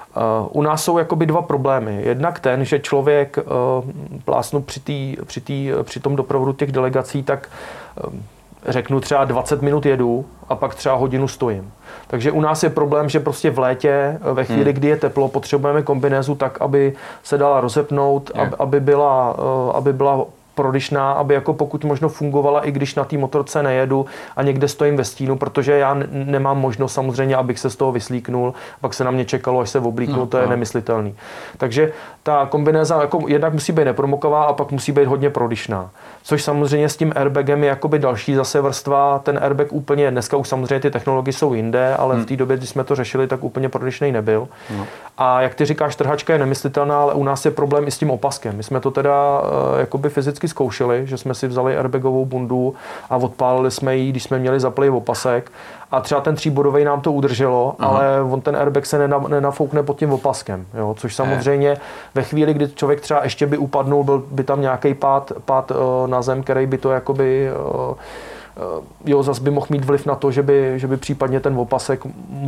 [0.50, 2.02] u nás jsou jakoby dva problémy.
[2.04, 3.90] Jednak ten, že člověk uh,
[4.24, 7.48] plásnu při, tý, při, tý, při tom doprovodu těch delegací, tak
[8.06, 8.14] uh,
[8.68, 11.72] řeknu třeba 20 minut jedu a pak třeba hodinu stojím.
[12.06, 14.72] Takže u nás je problém, že prostě v létě, ve chvíli, hmm.
[14.72, 16.92] kdy je teplo, potřebujeme kombinézu tak, aby
[17.22, 18.54] se dala rozepnout, yeah.
[18.58, 19.36] aby, byla,
[19.74, 20.24] aby byla
[20.56, 24.96] prodyšná, aby jako pokud možno fungovala, i když na té motorce nejedu a někde stojím
[24.96, 29.10] ve stínu, protože já nemám možnost samozřejmě, abych se z toho vyslíknul, pak se na
[29.10, 30.50] mě čekalo, až se oblíknu, no, to je no.
[30.50, 31.14] nemyslitelný.
[31.56, 31.92] Takže
[32.22, 35.90] ta kombinéza jako jednak musí být nepromoková a pak musí být hodně prodyšná.
[36.26, 39.18] Což samozřejmě s tím airbagem je jakoby další zase vrstva.
[39.18, 42.24] Ten airbag úplně, dneska už samozřejmě ty technologie jsou jinde, ale hmm.
[42.24, 44.48] v té době, kdy jsme to řešili, tak úplně prodyšný nebyl.
[44.76, 44.86] No.
[45.18, 48.10] A jak ty říkáš, trhačka je nemyslitelná, ale u nás je problém i s tím
[48.10, 48.56] opaskem.
[48.56, 52.74] My jsme to teda uh, jakoby fyzicky zkoušeli, že jsme si vzali airbagovou bundu
[53.10, 55.52] a odpálili jsme ji, když jsme měli zaplý opasek
[55.90, 57.90] a třeba ten tříbodový nám to udrželo, Aha.
[57.90, 60.94] ale on ten airbag se nenafoukne pod tím opaskem, jo?
[60.98, 61.76] což samozřejmě
[62.14, 65.76] ve chvíli, kdy člověk třeba ještě by upadnul, byl by tam nějaký pád, pád uh,
[66.06, 67.50] na zem, který by to jakoby
[67.88, 67.94] uh,
[69.04, 72.00] jo, zase by mohl mít vliv na to, že by, že by případně ten opasek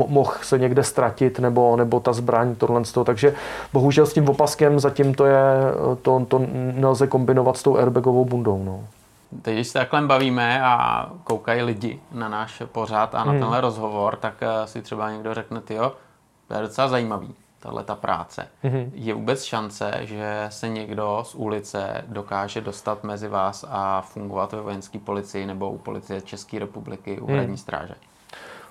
[0.09, 3.05] mohl se někde ztratit, nebo, nebo ta zbraň, tohle z toho.
[3.05, 3.35] Takže
[3.73, 5.43] bohužel s tím opaskem zatím to je,
[6.03, 6.43] to, to
[6.75, 8.63] nelze kombinovat s tou airbagovou bundou.
[8.65, 8.98] No.
[9.43, 13.41] Teď, když se takhle bavíme a koukají lidi na náš pořád a na hmm.
[13.41, 15.93] tenhle rozhovor, tak eh, si třeba někdo řekne, jo,
[16.49, 18.49] to je docela zajímavý, tahle ta práce.
[18.63, 18.91] Hmm.
[18.95, 24.61] Je vůbec šance, že se někdo z ulice dokáže dostat mezi vás a fungovat ve
[24.61, 27.35] vojenské policii nebo u policie České republiky, u hmm.
[27.35, 27.95] hradní stráže?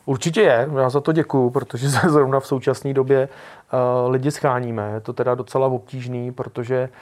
[0.05, 3.29] Určitě je, já za to děkuju, protože se zrovna v současné době
[3.73, 4.91] uh, lidi scháníme.
[4.93, 6.95] Je to teda docela obtížný, protože uh,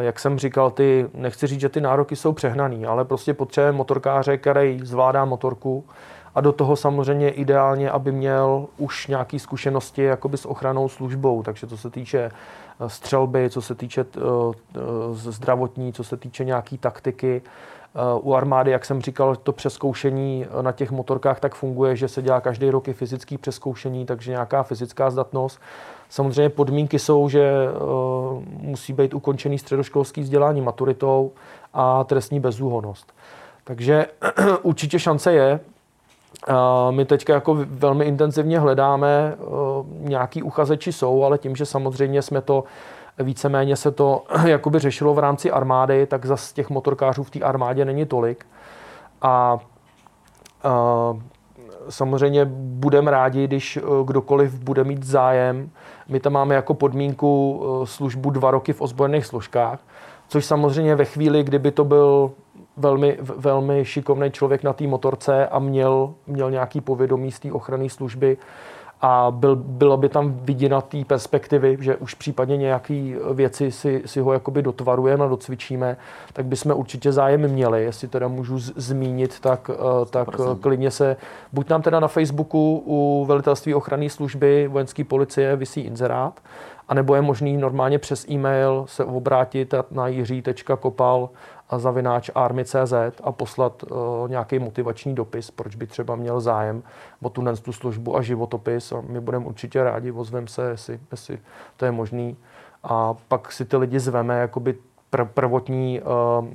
[0.00, 4.36] jak jsem říkal, ty, nechci říct, že ty nároky jsou přehnaný, ale prostě potřebujeme motorkáře,
[4.36, 5.84] který zvládá motorku
[6.34, 11.66] a do toho samozřejmě ideálně, aby měl už nějaké zkušenosti jakoby s ochranou službou, takže
[11.66, 12.18] co se týče
[12.80, 14.20] eh, střelby, co se týče eh,
[14.76, 14.80] eh,
[15.12, 17.42] zdravotní, co se týče nějaké taktiky.
[18.20, 22.40] U armády, jak jsem říkal, to přeskoušení na těch motorkách tak funguje, že se dělá
[22.40, 25.60] každý rok i fyzické přeskoušení, takže nějaká fyzická zdatnost.
[26.12, 31.32] Samozřejmě podmínky jsou, že uh, musí být ukončený středoškolský vzdělání maturitou
[31.74, 33.12] a trestní bezúhonost.
[33.64, 34.06] Takže
[34.62, 35.60] určitě šance je.
[36.90, 42.40] My teďka jako velmi intenzivně hledáme, uh, nějaký uchazeči jsou, ale tím, že samozřejmě jsme
[42.40, 42.64] to
[43.18, 47.84] víceméně se to jakoby řešilo v rámci armády, tak zase těch motorkářů v té armádě
[47.84, 48.46] není tolik.
[49.22, 49.58] A
[51.88, 55.70] samozřejmě budeme rádi, když kdokoliv bude mít zájem.
[56.08, 59.80] My tam máme jako podmínku eh, službu dva roky v ozbrojených složkách,
[60.28, 62.30] což samozřejmě ve chvíli, kdyby to byl
[62.76, 67.88] velmi, velmi šikovný člověk na té motorce a měl, měl nějaký povědomí z té ochranné
[67.88, 68.36] služby,
[69.04, 74.20] a byl, byla by tam viděna té perspektivy, že už případně nějaké věci si, si
[74.20, 75.96] ho jakoby dotvarujeme a docvičíme,
[76.32, 77.84] tak bychom určitě zájem měli.
[77.84, 81.16] Jestli teda můžu z, zmínit, tak, eh, tak eh, klidně se,
[81.52, 86.40] buď nám teda na Facebooku u velitelství ochranné služby vojenské policie vysí inzerát,
[86.88, 91.28] anebo je možný normálně přes e-mail se obrátit na jiří.kopal
[91.70, 92.92] zavináč army.cz
[93.24, 93.98] a poslat uh,
[94.28, 96.82] nějaký motivační dopis, proč by třeba měl zájem
[97.22, 101.38] o tu, tu službu a životopis a my budeme určitě rádi, ozveme se, jestli, jestli
[101.76, 102.36] to je možný.
[102.82, 104.74] A pak si ty lidi zveme, jakoby
[105.12, 106.46] pr- prvotní, uh,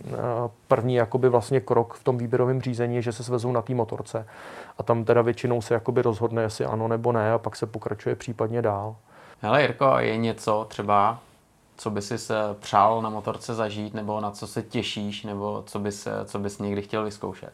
[0.67, 4.27] první jakoby vlastně krok v tom výběrovém řízení že se svezou na té motorce.
[4.77, 8.15] A tam teda většinou se jakoby rozhodne, jestli ano nebo ne a pak se pokračuje
[8.15, 8.95] případně dál.
[9.41, 11.19] Hele Jirko, je něco třeba,
[11.77, 15.79] co by si se přál na motorce zažít, nebo na co se těšíš, nebo co
[15.79, 17.53] bys, co bys někdy chtěl vyzkoušet?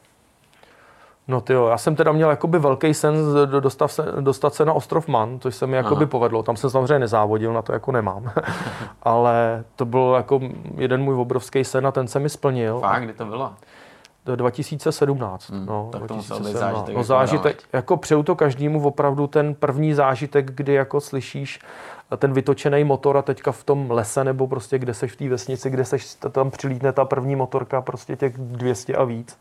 [1.27, 3.15] No ty jo, já jsem teda měl jakoby velký sen
[3.59, 6.09] dostat se, dostat se na ostrov Man, což se mi jakoby Aha.
[6.09, 6.43] povedlo.
[6.43, 8.31] Tam jsem samozřejmě nezávodil, na to jako nemám.
[9.03, 10.39] Ale to byl jako
[10.75, 12.79] jeden můj obrovský sen a ten se mi splnil.
[12.79, 13.53] Fakt, kdy to bylo?
[14.25, 15.49] 2017.
[15.49, 16.53] Hmm, no, tak 2017.
[16.53, 16.87] to zážitek.
[16.87, 21.59] No, jako zážitek, jako přeju to každému opravdu ten první zážitek, kdy jako slyšíš
[22.17, 25.69] ten vytočený motor a teďka v tom lese nebo prostě kde seš v té vesnici,
[25.69, 29.39] kde seš, tam přilítne ta první motorka, prostě těch 200 a víc.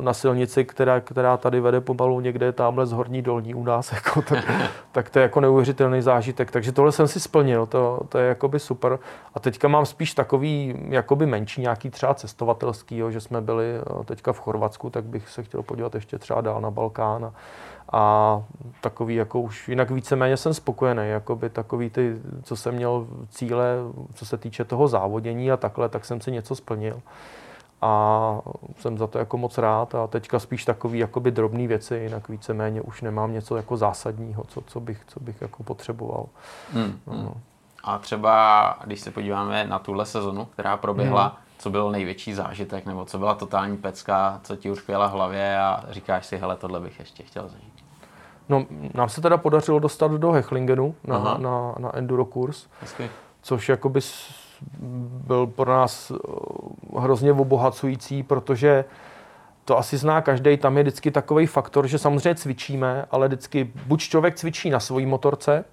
[0.00, 4.22] na silnici, která, která tady vede pomalu někde tamhle z horní dolní u nás, jako,
[4.22, 4.44] tak,
[4.92, 6.50] tak to je jako neuvěřitelný zážitek.
[6.50, 8.98] Takže tohle jsem si splnil, to, to je jakoby super.
[9.34, 14.04] A teďka mám spíš takový jakoby menší, nějaký třeba cestovatelský, jo, že jsme byli eh,
[14.04, 17.24] teďka v Chorvatsku, tak bych se chtěl podívat ještě třeba dál na Balkán.
[17.24, 17.32] A,
[17.92, 18.42] a
[18.80, 23.76] takový jako už jinak víceméně jsem spokojený, jakoby takový ty, co jsem měl cíle,
[24.14, 27.02] co se týče toho závodění a takhle, tak jsem si něco splnil
[27.82, 28.40] a
[28.78, 32.80] jsem za to jako moc rád a teďka spíš takový jakoby drobný věci, jinak víceméně
[32.80, 36.26] už nemám něco jako zásadního, co, co, bych, co bych jako potřeboval.
[36.72, 37.12] Hmm, no.
[37.12, 37.40] hmm.
[37.84, 41.36] A třeba, když se podíváme na tuhle sezonu, která proběhla, hmm.
[41.58, 45.84] co byl největší zážitek, nebo co byla totální pecka, co ti už v hlavě a
[45.90, 47.71] říkáš si, hele, tohle bych ještě chtěl zažít.
[48.52, 53.10] No, nám se teda podařilo dostat do Hechlingenu na, na, na, na enduro kurz, Hezky.
[53.42, 54.00] což jakoby
[55.26, 58.84] byl pro nás eh, hrozně obohacující, protože
[59.64, 64.00] to asi zná každý, tam je vždycky takový faktor, že samozřejmě cvičíme, ale vždycky buď
[64.00, 65.64] člověk cvičí na svojí motorce,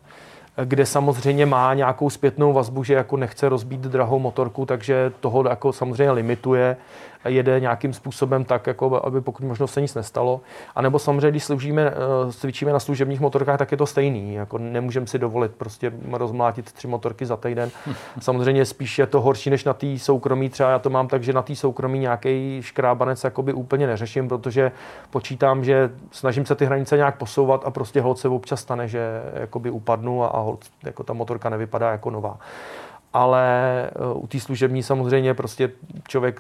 [0.66, 5.74] kde samozřejmě má nějakou zpětnou vazbu, že jako nechce rozbít drahou motorku, takže toho jako
[5.74, 6.78] samozřejmě limituje
[7.26, 10.42] jede nějakým způsobem tak, jako aby pokud možno se nic nestalo.
[10.76, 14.34] A nebo samozřejmě, když sloužíme, eh, cvičíme na služebních motorkách, tak je to stejný.
[14.34, 17.72] Jako nemůžeme si dovolit prostě rozmlátit tři motorky za týden.
[18.20, 20.50] Samozřejmě spíš je to horší než na té soukromí.
[20.50, 24.72] Třeba já to mám tak, že na té soukromí nějaký škrábanec jakoby úplně neřeším, protože
[25.10, 29.22] počítám, že snažím se ty hranice nějak posouvat a prostě hod se občas stane, že
[29.34, 32.40] jakoby upadnu a, a hod, jako ta motorka nevypadá jako nová
[33.14, 33.44] ale
[33.86, 35.72] eh, u té služební samozřejmě prostě
[36.08, 36.40] člověk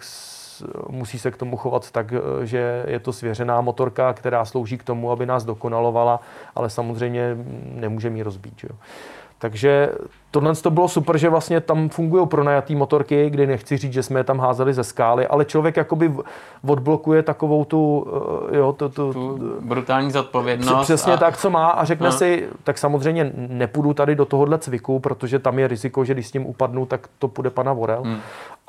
[0.89, 4.83] musí se k tomu chovat tak, eh, že je to svěřená motorka, která slouží k
[4.83, 6.19] tomu, aby nás dokonalovala,
[6.55, 7.37] ale samozřejmě
[7.73, 8.63] nemůže mi rozbít.
[8.63, 8.75] Jo.
[9.41, 9.89] Takže
[10.31, 14.19] tohle to bylo super, že vlastně tam fungují pronajatý motorky, kdy nechci říct, že jsme
[14.19, 16.13] je tam házeli ze skály, ale člověk jakoby
[16.67, 18.07] odblokuje takovou tu,
[18.51, 20.83] eh, jo, tu, tu, tu brutální zodpovědnost.
[20.83, 21.17] Přesně a...
[21.17, 22.11] tak, co má a řekne a...
[22.11, 26.31] si, tak samozřejmě nepůjdu tady do tohohle cviku, protože tam je riziko, že když s
[26.31, 28.01] tím upadnu, tak to půjde pana Vorel.
[28.03, 28.19] Hmm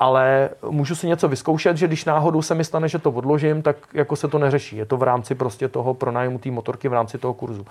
[0.01, 3.75] ale můžu si něco vyzkoušet, že když náhodou se mi stane, že to odložím, tak
[3.93, 4.77] jako se to neřeší.
[4.77, 7.65] Je to v rámci prostě toho pronájmu té motorky v rámci toho kurzu.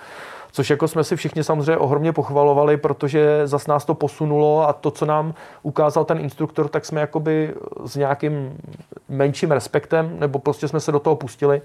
[0.53, 4.91] Což jako jsme si všichni samozřejmě ohromně pochvalovali, protože zas nás to posunulo a to,
[4.91, 7.55] co nám ukázal ten instruktor, tak jsme jakoby
[7.85, 8.57] s nějakým
[9.09, 11.63] menším respektem, nebo prostě jsme se do toho pustili.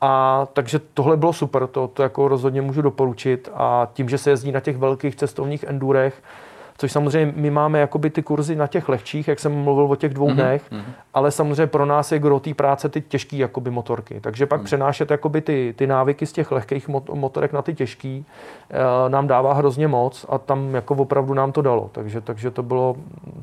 [0.00, 3.50] A takže tohle bylo super, to, to jako rozhodně můžu doporučit.
[3.54, 6.22] A tím, že se jezdí na těch velkých cestovních endurech,
[6.80, 10.14] což samozřejmě my máme jakoby ty kurzy na těch lehčích, jak jsem mluvil o těch
[10.14, 10.34] dvou mm-hmm.
[10.34, 10.82] dnech, mm-hmm.
[11.14, 14.20] ale samozřejmě pro nás je gro té práce ty těžké jakoby motorky.
[14.20, 14.64] Takže pak mm.
[14.64, 18.22] přenášet jakoby ty, ty návyky z těch lehkých motorek na ty těžké e,
[19.08, 21.90] nám dává hrozně moc a tam jako opravdu nám to dalo.
[21.92, 22.96] Takže, takže to bylo,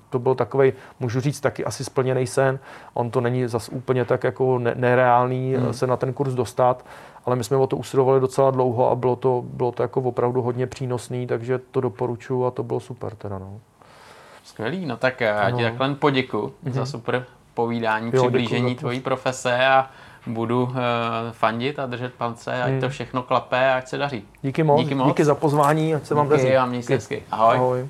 [0.10, 2.60] to byl takový, můžu říct, taky asi splněný sen.
[2.94, 5.74] On to není zas úplně tak jako nereálný mm.
[5.74, 6.86] se na ten kurz dostat,
[7.28, 10.42] ale my jsme o to usilovali docela dlouho a bylo to, bylo to jako opravdu
[10.42, 13.60] hodně přínosný, takže to doporučuji a to bylo super teda, no.
[14.44, 16.72] Skvělý, no tak já ti takhle poděku mm-hmm.
[16.72, 19.90] za super povídání, jo, přiblížení tvojí profese a
[20.28, 20.74] budu uh,
[21.32, 22.82] fandit a držet palce, ať mm.
[22.82, 24.24] to všechno klape a ať se daří.
[24.42, 25.08] Díky moc, díky, moc.
[25.08, 26.44] díky za pozvání, ať se vám daří.
[26.44, 27.24] Díky a měj se hezky.
[27.32, 27.56] Ahoj.
[27.58, 27.88] Ahoj.